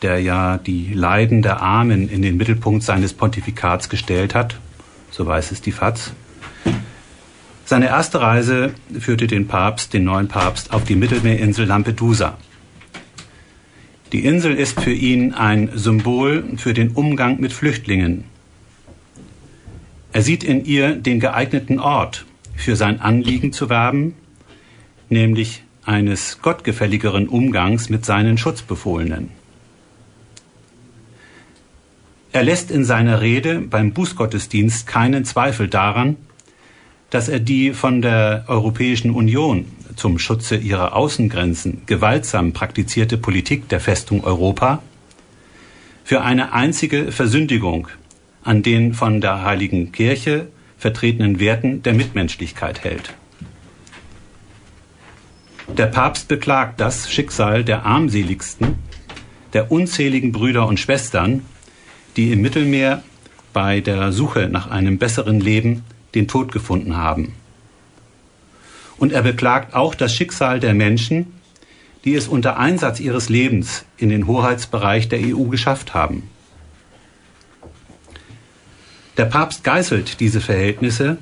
der 0.00 0.20
ja 0.20 0.58
die 0.58 0.94
Leiden 0.94 1.42
der 1.42 1.60
Armen 1.60 2.08
in 2.08 2.22
den 2.22 2.36
Mittelpunkt 2.36 2.84
seines 2.84 3.14
Pontifikats 3.14 3.88
gestellt 3.88 4.32
hat, 4.32 4.60
so 5.10 5.26
weiß 5.26 5.50
es 5.50 5.60
die 5.60 5.72
FAZ. 5.72 6.12
Seine 7.68 7.88
erste 7.88 8.20
Reise 8.20 8.74
führte 8.96 9.26
den 9.26 9.48
Papst, 9.48 9.92
den 9.92 10.04
neuen 10.04 10.28
Papst, 10.28 10.72
auf 10.72 10.84
die 10.84 10.94
Mittelmeerinsel 10.94 11.66
Lampedusa. 11.66 12.38
Die 14.12 14.24
Insel 14.24 14.54
ist 14.54 14.80
für 14.80 14.92
ihn 14.92 15.34
ein 15.34 15.70
Symbol 15.74 16.44
für 16.58 16.74
den 16.74 16.92
Umgang 16.92 17.40
mit 17.40 17.52
Flüchtlingen. 17.52 18.22
Er 20.12 20.22
sieht 20.22 20.44
in 20.44 20.64
ihr 20.64 20.94
den 20.94 21.18
geeigneten 21.18 21.80
Ort, 21.80 22.24
für 22.54 22.76
sein 22.76 23.00
Anliegen 23.00 23.52
zu 23.52 23.68
werben, 23.68 24.14
nämlich 25.08 25.64
eines 25.84 26.40
gottgefälligeren 26.42 27.26
Umgangs 27.26 27.88
mit 27.88 28.04
seinen 28.04 28.38
Schutzbefohlenen. 28.38 29.30
Er 32.30 32.44
lässt 32.44 32.70
in 32.70 32.84
seiner 32.84 33.20
Rede 33.20 33.58
beim 33.60 33.92
Bußgottesdienst 33.92 34.86
keinen 34.86 35.24
Zweifel 35.24 35.66
daran, 35.66 36.16
dass 37.16 37.30
er 37.30 37.40
die 37.40 37.72
von 37.72 38.02
der 38.02 38.44
Europäischen 38.46 39.10
Union 39.10 39.64
zum 39.94 40.18
Schutze 40.18 40.54
ihrer 40.54 40.94
Außengrenzen 40.94 41.80
gewaltsam 41.86 42.52
praktizierte 42.52 43.16
Politik 43.16 43.70
der 43.70 43.80
Festung 43.80 44.22
Europa 44.22 44.82
für 46.04 46.20
eine 46.20 46.52
einzige 46.52 47.12
Versündigung 47.12 47.88
an 48.42 48.62
den 48.62 48.92
von 48.92 49.22
der 49.22 49.42
Heiligen 49.42 49.92
Kirche 49.92 50.48
vertretenen 50.76 51.40
Werten 51.40 51.82
der 51.82 51.94
Mitmenschlichkeit 51.94 52.84
hält. 52.84 53.14
Der 55.74 55.86
Papst 55.86 56.28
beklagt 56.28 56.82
das 56.82 57.10
Schicksal 57.10 57.64
der 57.64 57.86
armseligsten, 57.86 58.74
der 59.54 59.72
unzähligen 59.72 60.32
Brüder 60.32 60.68
und 60.68 60.78
Schwestern, 60.78 61.46
die 62.18 62.30
im 62.32 62.42
Mittelmeer 62.42 63.02
bei 63.54 63.80
der 63.80 64.12
Suche 64.12 64.50
nach 64.50 64.70
einem 64.70 64.98
besseren 64.98 65.40
Leben 65.40 65.82
den 66.16 66.26
Tod 66.26 66.50
gefunden 66.50 66.96
haben. 66.96 67.34
Und 68.98 69.12
er 69.12 69.22
beklagt 69.22 69.74
auch 69.74 69.94
das 69.94 70.12
Schicksal 70.14 70.58
der 70.58 70.74
Menschen, 70.74 71.34
die 72.04 72.14
es 72.14 72.26
unter 72.28 72.58
Einsatz 72.58 72.98
ihres 72.98 73.28
Lebens 73.28 73.84
in 73.96 74.08
den 74.08 74.26
Hoheitsbereich 74.26 75.08
der 75.08 75.20
EU 75.20 75.44
geschafft 75.44 75.94
haben. 75.94 76.24
Der 79.16 79.26
Papst 79.26 79.62
geißelt 79.64 80.20
diese 80.20 80.40
Verhältnisse 80.40 81.18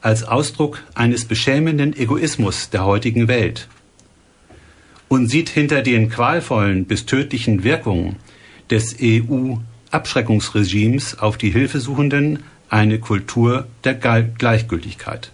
als 0.00 0.24
Ausdruck 0.24 0.82
eines 0.94 1.24
beschämenden 1.24 1.96
Egoismus 1.96 2.70
der 2.70 2.84
heutigen 2.84 3.28
Welt 3.28 3.68
und 5.08 5.28
sieht 5.28 5.48
hinter 5.48 5.82
den 5.82 6.08
qualvollen 6.08 6.86
bis 6.86 7.06
tödlichen 7.06 7.62
Wirkungen 7.64 8.16
des 8.70 8.96
EU-Abschreckungsregimes 9.00 11.18
auf 11.18 11.36
die 11.36 11.50
Hilfesuchenden 11.50 12.44
eine 12.72 12.98
Kultur 12.98 13.66
der 13.84 13.94
Gleichgültigkeit. 13.94 15.30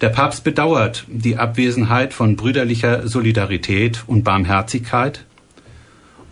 Der 0.00 0.08
Papst 0.08 0.44
bedauert 0.44 1.04
die 1.08 1.36
Abwesenheit 1.36 2.14
von 2.14 2.36
brüderlicher 2.36 3.08
Solidarität 3.08 4.04
und 4.06 4.22
Barmherzigkeit 4.22 5.24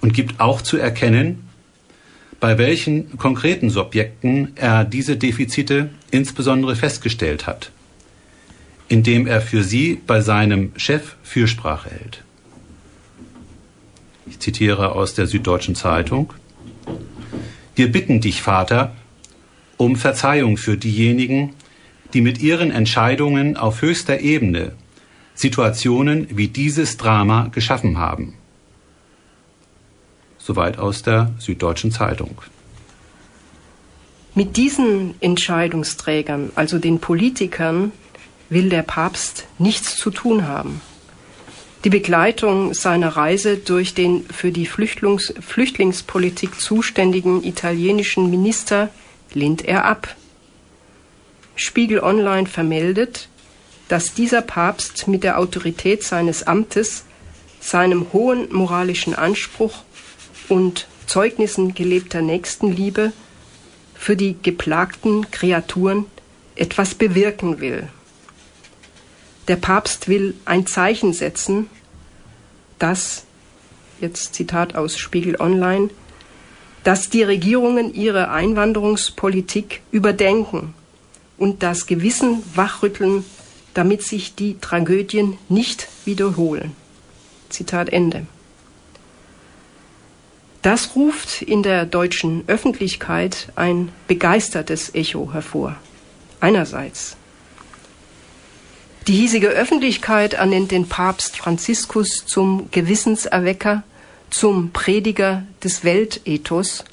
und 0.00 0.14
gibt 0.14 0.38
auch 0.40 0.62
zu 0.62 0.76
erkennen, 0.76 1.48
bei 2.38 2.58
welchen 2.58 3.16
konkreten 3.18 3.70
Subjekten 3.70 4.52
er 4.54 4.84
diese 4.84 5.16
Defizite 5.16 5.90
insbesondere 6.12 6.76
festgestellt 6.76 7.48
hat, 7.48 7.72
indem 8.88 9.26
er 9.26 9.40
für 9.40 9.64
sie 9.64 10.00
bei 10.06 10.20
seinem 10.20 10.72
Chef 10.76 11.16
Fürsprache 11.24 11.90
hält. 11.90 12.22
Ich 14.26 14.38
zitiere 14.38 14.92
aus 14.92 15.14
der 15.14 15.26
Süddeutschen 15.26 15.74
Zeitung. 15.74 16.32
Wir 17.74 17.90
bitten 17.90 18.20
dich, 18.20 18.42
Vater, 18.42 18.94
um 19.76 19.96
Verzeihung 19.96 20.56
für 20.56 20.76
diejenigen, 20.76 21.54
die 22.12 22.20
mit 22.20 22.42
ihren 22.42 22.70
Entscheidungen 22.70 23.56
auf 23.56 23.82
höchster 23.82 24.20
Ebene 24.20 24.72
Situationen 25.34 26.26
wie 26.30 26.48
dieses 26.48 26.98
Drama 26.98 27.48
geschaffen 27.48 27.98
haben. 27.98 28.34
Soweit 30.38 30.78
aus 30.78 31.02
der 31.02 31.32
Süddeutschen 31.38 31.90
Zeitung. 31.90 32.42
Mit 34.34 34.56
diesen 34.56 35.14
Entscheidungsträgern, 35.20 36.52
also 36.54 36.78
den 36.78 37.00
Politikern, 37.00 37.92
will 38.48 38.68
der 38.68 38.82
Papst 38.82 39.46
nichts 39.58 39.96
zu 39.96 40.10
tun 40.10 40.46
haben. 40.46 40.80
Die 41.84 41.90
Begleitung 41.90 42.74
seiner 42.74 43.16
Reise 43.16 43.56
durch 43.56 43.92
den 43.92 44.24
für 44.26 44.52
die 44.52 44.66
Flüchtlings 44.66 45.34
Flüchtlingspolitik 45.40 46.60
zuständigen 46.60 47.42
italienischen 47.42 48.30
Minister 48.30 48.88
lehnt 49.34 49.64
er 49.64 49.84
ab. 49.84 50.14
Spiegel 51.56 51.98
Online 52.00 52.46
vermeldet, 52.46 53.28
dass 53.88 54.14
dieser 54.14 54.42
Papst 54.42 55.08
mit 55.08 55.24
der 55.24 55.38
Autorität 55.38 56.04
seines 56.04 56.46
Amtes, 56.46 57.04
seinem 57.60 58.12
hohen 58.12 58.52
moralischen 58.52 59.16
Anspruch 59.16 59.82
und 60.48 60.86
Zeugnissen 61.06 61.74
gelebter 61.74 62.22
Nächstenliebe 62.22 63.12
für 63.94 64.16
die 64.16 64.36
geplagten 64.40 65.30
Kreaturen 65.32 66.06
etwas 66.54 66.94
bewirken 66.94 67.60
will. 67.60 67.88
Der 69.48 69.56
Papst 69.56 70.08
will 70.08 70.34
ein 70.44 70.66
Zeichen 70.66 71.12
setzen, 71.12 71.68
dass, 72.78 73.24
jetzt 74.00 74.34
Zitat 74.34 74.76
aus 74.76 74.98
Spiegel 74.98 75.40
Online, 75.40 75.90
dass 76.84 77.10
die 77.10 77.22
Regierungen 77.22 77.94
ihre 77.94 78.30
Einwanderungspolitik 78.30 79.82
überdenken 79.90 80.74
und 81.38 81.62
das 81.62 81.86
Gewissen 81.86 82.42
wachrütteln, 82.54 83.24
damit 83.74 84.02
sich 84.02 84.34
die 84.34 84.58
Tragödien 84.58 85.38
nicht 85.48 85.88
wiederholen. 86.04 86.72
Zitat 87.48 87.88
Ende. 87.88 88.26
Das 90.62 90.94
ruft 90.94 91.42
in 91.42 91.64
der 91.64 91.86
deutschen 91.86 92.44
Öffentlichkeit 92.46 93.48
ein 93.56 93.88
begeistertes 94.06 94.94
Echo 94.94 95.32
hervor. 95.32 95.76
Einerseits. 96.38 97.16
Die 99.08 99.14
hiesige 99.14 99.48
Öffentlichkeit 99.48 100.34
ernennt 100.34 100.70
den 100.70 100.88
Papst 100.88 101.36
Franziskus 101.36 102.24
zum 102.24 102.70
Gewissenserwecker, 102.70 103.82
zum 104.30 104.70
Prediger 104.70 105.42
des 105.64 105.82
Weltethos 105.82 106.84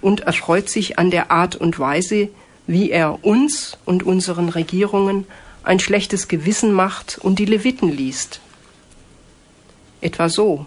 und 0.00 0.20
erfreut 0.20 0.70
sich 0.70 0.98
an 0.98 1.10
der 1.10 1.30
Art 1.30 1.54
und 1.54 1.78
Weise, 1.78 2.30
wie 2.66 2.90
er 2.90 3.22
uns 3.22 3.76
und 3.84 4.02
unseren 4.02 4.48
Regierungen 4.48 5.26
ein 5.62 5.78
schlechtes 5.78 6.26
Gewissen 6.26 6.72
macht 6.72 7.18
und 7.18 7.38
die 7.38 7.44
Leviten 7.44 7.94
liest. 7.94 8.40
Etwa 10.00 10.30
so. 10.30 10.64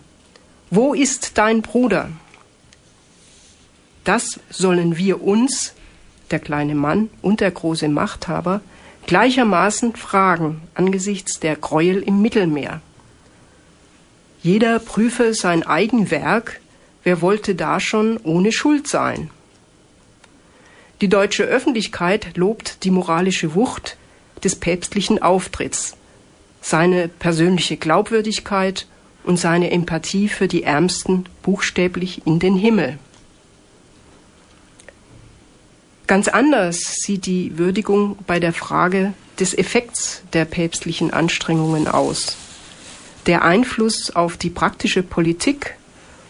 Wo 0.69 0.93
ist 0.93 1.39
dein 1.39 1.63
Bruder? 1.63 2.09
Das 4.03 4.39
sollen 4.51 4.97
wir 4.97 5.23
uns, 5.23 5.73
der 6.29 6.39
kleine 6.39 6.75
Mann 6.75 7.09
und 7.23 7.39
der 7.39 7.49
große 7.49 7.89
Machthaber, 7.89 8.61
gleichermaßen 9.07 9.95
fragen 9.95 10.61
angesichts 10.73 11.39
der 11.39 11.55
Gräuel 11.55 12.01
im 12.01 12.21
Mittelmeer. 12.21 12.81
Jeder 14.41 14.79
prüfe 14.79 15.33
sein 15.33 15.63
eigen 15.63 16.11
Werk, 16.11 16.59
wer 17.03 17.21
wollte 17.21 17.55
da 17.55 17.79
schon 17.79 18.17
ohne 18.17 18.51
Schuld 18.51 18.87
sein? 18.87 19.29
Die 21.01 21.09
deutsche 21.09 21.43
Öffentlichkeit 21.43 22.37
lobt 22.37 22.83
die 22.83 22.91
moralische 22.91 23.55
Wucht 23.55 23.97
des 24.43 24.55
päpstlichen 24.55 25.21
Auftritts, 25.21 25.97
seine 26.61 27.07
persönliche 27.07 27.77
Glaubwürdigkeit 27.77 28.87
und 29.23 29.37
seine 29.37 29.71
Empathie 29.71 30.29
für 30.29 30.47
die 30.47 30.63
Ärmsten 30.63 31.25
buchstäblich 31.41 32.25
in 32.25 32.39
den 32.39 32.55
Himmel. 32.55 32.97
Ganz 36.07 36.27
anders 36.27 36.97
sieht 36.99 37.25
die 37.25 37.57
Würdigung 37.57 38.17
bei 38.27 38.39
der 38.39 38.53
Frage 38.53 39.13
des 39.39 39.57
Effekts 39.57 40.21
der 40.33 40.45
päpstlichen 40.45 41.11
Anstrengungen 41.11 41.87
aus. 41.87 42.37
Der 43.25 43.43
Einfluss 43.43 44.15
auf 44.15 44.37
die 44.37 44.51
praktische 44.51 45.01
Politik 45.01 45.75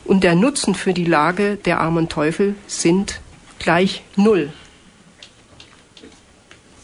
und 0.05 0.23
der 0.23 0.35
Nutzen 0.35 0.75
für 0.75 0.93
die 0.93 1.03
Lage 1.03 1.57
der 1.57 1.81
armen 1.81 2.07
Teufel 2.07 2.55
sind 2.67 3.19
gleich 3.59 4.03
null. 4.15 4.53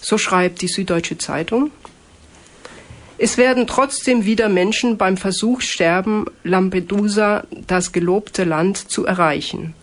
So 0.02 0.18
schreibt 0.18 0.62
die 0.62 0.68
Süddeutsche 0.68 1.18
Zeitung. 1.18 1.72
Es 3.18 3.38
werden 3.38 3.68
trotzdem 3.68 4.26
wieder 4.26 4.50
Menschen 4.50 4.98
beim 4.98 5.16
Versuch 5.16 5.62
sterben, 5.62 6.26
Lampedusa, 6.44 7.46
das 7.68 7.92
gelobte 7.94 8.44
Land, 8.44 8.78
zu 8.78 9.06
erreichen. 9.06 9.76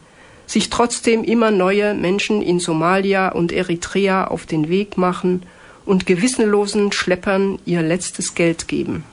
Sich 0.48 0.70
trotzdem 0.70 1.22
immer 1.22 1.52
neue 1.52 1.94
Menschen 1.94 2.42
in 2.42 2.58
Somalia 2.58 3.28
und 3.28 3.52
Eritrea 3.52 4.26
auf 4.26 4.46
den 4.46 4.68
Weg 4.68 4.96
machen 4.96 5.44
und 5.84 6.06
gewissenlosen 6.06 6.90
Schleppern 6.90 7.60
ihr 7.66 7.82
letztes 7.82 8.34
Geld 8.34 8.66
geben. 8.66 9.04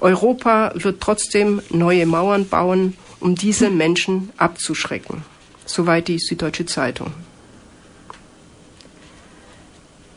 Europa 0.00 0.72
wird 0.76 1.00
trotzdem 1.00 1.60
neue 1.70 2.06
Mauern 2.06 2.48
bauen, 2.48 2.96
um 3.18 3.34
diese 3.34 3.68
Menschen 3.68 4.30
abzuschrecken. 4.36 5.24
Soweit 5.66 6.08
die 6.08 6.18
Süddeutsche 6.18 6.66
Zeitung. 6.66 7.12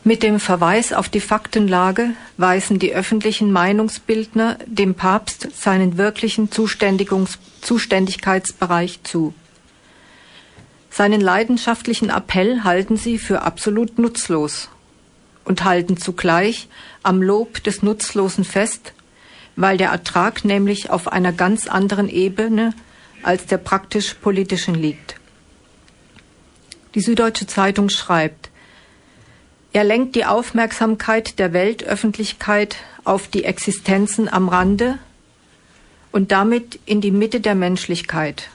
Mit 0.04 0.22
dem 0.22 0.40
Verweis 0.40 0.92
auf 0.92 1.08
die 1.08 1.20
Faktenlage 1.20 2.10
weisen 2.36 2.78
die 2.78 2.94
öffentlichen 2.94 3.50
Meinungsbildner 3.50 4.58
dem 4.66 4.94
Papst 4.94 5.48
seinen 5.54 5.96
wirklichen 5.98 6.52
Zuständigkeitsbereich 6.52 9.00
zu. 9.02 9.34
Seinen 10.90 11.20
leidenschaftlichen 11.20 12.10
Appell 12.10 12.64
halten 12.64 12.96
sie 12.96 13.18
für 13.18 13.42
absolut 13.42 13.98
nutzlos 13.98 14.68
und 15.44 15.64
halten 15.64 15.96
zugleich 15.96 16.68
am 17.02 17.22
Lob 17.22 17.62
des 17.62 17.82
Nutzlosen 17.82 18.44
fest, 18.44 18.92
weil 19.56 19.76
der 19.76 19.90
Ertrag 19.90 20.44
nämlich 20.44 20.90
auf 20.90 21.08
einer 21.08 21.32
ganz 21.32 21.66
anderen 21.66 22.08
Ebene 22.08 22.74
als 23.22 23.46
der 23.46 23.58
praktisch 23.58 24.14
politischen 24.14 24.74
liegt. 24.74 25.16
Die 26.94 27.00
Süddeutsche 27.00 27.46
Zeitung 27.46 27.88
schreibt, 27.90 28.50
er 29.72 29.84
lenkt 29.84 30.16
die 30.16 30.24
Aufmerksamkeit 30.24 31.38
der 31.38 31.52
Weltöffentlichkeit 31.52 32.76
auf 33.04 33.28
die 33.28 33.44
Existenzen 33.44 34.28
am 34.28 34.48
Rande 34.48 34.98
und 36.10 36.32
damit 36.32 36.80
in 36.86 37.00
die 37.00 37.10
Mitte 37.10 37.40
der 37.40 37.54
Menschlichkeit. 37.54 38.48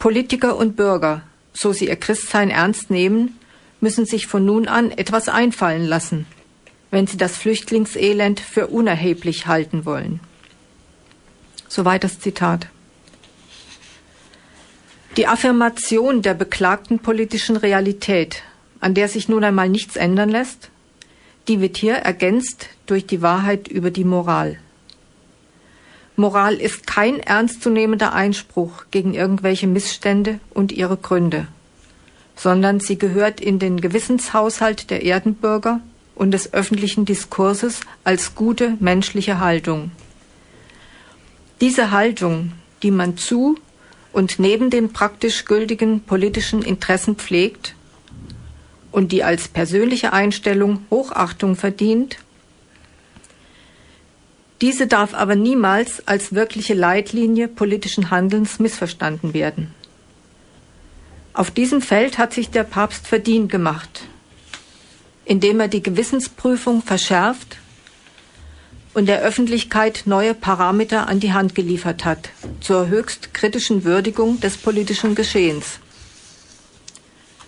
Politiker 0.00 0.56
und 0.56 0.74
Bürger, 0.74 1.22
so 1.52 1.72
sie 1.72 1.86
ihr 1.86 1.94
Christsein 1.94 2.50
ernst 2.50 2.90
nehmen, 2.90 3.38
müssen 3.80 4.04
sich 4.04 4.26
von 4.26 4.44
nun 4.44 4.66
an 4.66 4.90
etwas 4.90 5.28
einfallen 5.28 5.86
lassen, 5.86 6.26
wenn 6.90 7.06
sie 7.06 7.16
das 7.16 7.36
Flüchtlingselend 7.36 8.40
für 8.40 8.66
unerheblich 8.66 9.46
halten 9.46 9.84
wollen. 9.84 10.18
Soweit 11.68 12.02
das 12.02 12.18
Zitat. 12.18 12.66
Die 15.16 15.28
Affirmation 15.28 16.22
der 16.22 16.34
beklagten 16.34 16.98
politischen 16.98 17.56
Realität 17.56 18.42
an 18.80 18.94
der 18.94 19.08
sich 19.08 19.28
nun 19.28 19.44
einmal 19.44 19.68
nichts 19.68 19.96
ändern 19.96 20.30
lässt, 20.30 20.70
die 21.48 21.60
wird 21.60 21.76
hier 21.76 21.94
ergänzt 21.94 22.68
durch 22.86 23.06
die 23.06 23.22
Wahrheit 23.22 23.68
über 23.68 23.90
die 23.90 24.04
Moral. 24.04 24.58
Moral 26.16 26.54
ist 26.54 26.86
kein 26.86 27.20
ernstzunehmender 27.20 28.12
Einspruch 28.12 28.84
gegen 28.90 29.14
irgendwelche 29.14 29.66
Missstände 29.66 30.40
und 30.52 30.72
ihre 30.72 30.96
Gründe, 30.96 31.46
sondern 32.36 32.80
sie 32.80 32.98
gehört 32.98 33.40
in 33.40 33.58
den 33.58 33.80
Gewissenshaushalt 33.80 34.90
der 34.90 35.02
Erdenbürger 35.02 35.80
und 36.14 36.32
des 36.32 36.52
öffentlichen 36.52 37.04
Diskurses 37.04 37.80
als 38.04 38.34
gute 38.34 38.76
menschliche 38.80 39.40
Haltung. 39.40 39.92
Diese 41.60 41.90
Haltung, 41.90 42.52
die 42.82 42.90
man 42.90 43.16
zu 43.16 43.56
und 44.12 44.38
neben 44.38 44.70
den 44.70 44.92
praktisch 44.92 45.44
gültigen 45.44 46.00
politischen 46.00 46.62
Interessen 46.62 47.16
pflegt, 47.16 47.74
und 48.92 49.12
die 49.12 49.22
als 49.24 49.48
persönliche 49.48 50.12
Einstellung 50.12 50.84
Hochachtung 50.90 51.56
verdient, 51.56 52.18
diese 54.60 54.86
darf 54.86 55.14
aber 55.14 55.36
niemals 55.36 56.06
als 56.06 56.34
wirkliche 56.34 56.74
Leitlinie 56.74 57.48
politischen 57.48 58.10
Handelns 58.10 58.58
missverstanden 58.58 59.32
werden. 59.32 59.74
Auf 61.32 61.50
diesem 61.50 61.80
Feld 61.80 62.18
hat 62.18 62.34
sich 62.34 62.50
der 62.50 62.64
Papst 62.64 63.06
verdient 63.06 63.50
gemacht, 63.50 64.02
indem 65.24 65.60
er 65.60 65.68
die 65.68 65.82
Gewissensprüfung 65.82 66.82
verschärft 66.82 67.58
und 68.92 69.06
der 69.06 69.22
Öffentlichkeit 69.22 70.02
neue 70.06 70.34
Parameter 70.34 71.08
an 71.08 71.20
die 71.20 71.32
Hand 71.32 71.54
geliefert 71.54 72.04
hat 72.04 72.30
zur 72.60 72.88
höchst 72.88 73.32
kritischen 73.32 73.84
Würdigung 73.84 74.40
des 74.40 74.56
politischen 74.56 75.14
Geschehens. 75.14 75.78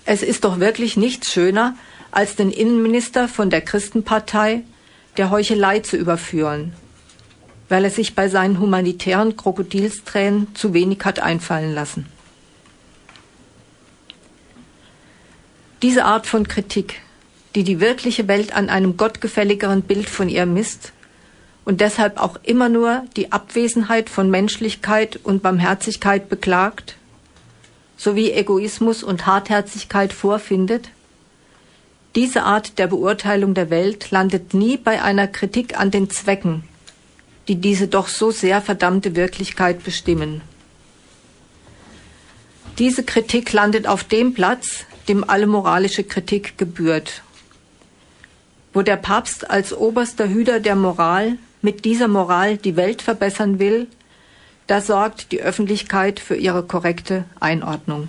Es 0.05 0.23
ist 0.23 0.45
doch 0.45 0.61
wirklich 0.61 0.97
nichts 0.97 1.33
schöner, 1.33 1.77
als 2.11 2.37
den 2.37 2.51
Innenminister 2.51 3.29
von 3.29 3.51
der 3.51 3.61
Christenpartei 3.61 4.63
der 5.17 5.31
Heuchelei 5.31 5.81
zu 5.81 5.97
überführen, 5.97 6.73
weil 7.73 7.85
er 7.85 7.91
sich 7.91 8.15
bei 8.15 8.29
seinen 8.29 8.61
humanitären 8.61 9.35
Krokodilstränen 9.35 10.55
zu 10.55 10.75
wenig 10.75 10.99
hat 11.05 11.21
einfallen 11.21 11.73
lassen. 11.73 12.05
Diese 15.81 16.05
Art 16.05 16.27
von 16.27 16.47
Kritik, 16.47 17.01
die 17.55 17.65
die 17.65 17.81
wirkliche 17.81 18.29
Welt 18.29 18.55
an 18.55 18.69
einem 18.69 18.99
gottgefälligeren 18.99 19.81
Bild 19.81 20.11
von 20.11 20.29
ihr 20.29 20.45
misst 20.45 20.93
und 21.65 21.81
deshalb 21.81 22.21
auch 22.21 22.37
immer 22.43 22.69
nur 22.69 23.05
die 23.17 23.33
Abwesenheit 23.33 24.11
von 24.11 24.29
Menschlichkeit 24.29 25.19
und 25.23 25.43
Barmherzigkeit 25.43 26.29
beklagt, 26.29 26.97
sowie 27.97 28.33
Egoismus 28.33 29.03
und 29.03 29.25
Hartherzigkeit 29.25 30.13
vorfindet, 30.13 30.91
diese 32.17 32.43
Art 32.43 32.79
der 32.79 32.89
Beurteilung 32.89 33.55
der 33.55 33.71
Welt 33.71 34.11
landet 34.11 34.53
nie 34.53 34.77
bei 34.77 35.01
einer 35.01 35.27
Kritik 35.27 35.81
an 35.81 35.91
den 35.91 36.11
Zwecken, 36.11 36.65
die 37.49 37.57
diese 37.57 37.89
doch 37.89 38.09
so 38.09 38.31
sehr 38.31 38.63
verdammte 38.63 39.17
Wirklichkeit 39.17 39.83
bestimmen. 39.85 40.43
Diese 42.79 43.03
Kritik 43.03 43.53
landet 43.53 43.87
auf 43.87 44.05
dem 44.05 44.35
Platz, 44.35 44.85
dem 45.09 45.29
alle 45.29 45.47
moralische 45.47 46.05
Kritik 46.05 46.57
gebührt, 46.57 47.23
wo 48.73 48.83
der 48.83 48.97
Papst 48.97 49.51
als 49.51 49.73
oberster 49.73 50.29
Hüter 50.29 50.61
der 50.61 50.77
Moral 50.77 51.37
mit 51.61 51.85
dieser 51.85 52.09
Moral 52.09 52.57
die 52.57 52.77
Welt 52.77 53.03
verbessern 53.03 53.59
will, 53.59 53.89
da 54.67 54.81
sorgt 54.81 55.33
die 55.33 55.43
Öffentlichkeit 55.43 56.19
für 56.21 56.37
ihre 56.37 56.63
korrekte 56.63 57.25
Einordnung. 57.41 58.09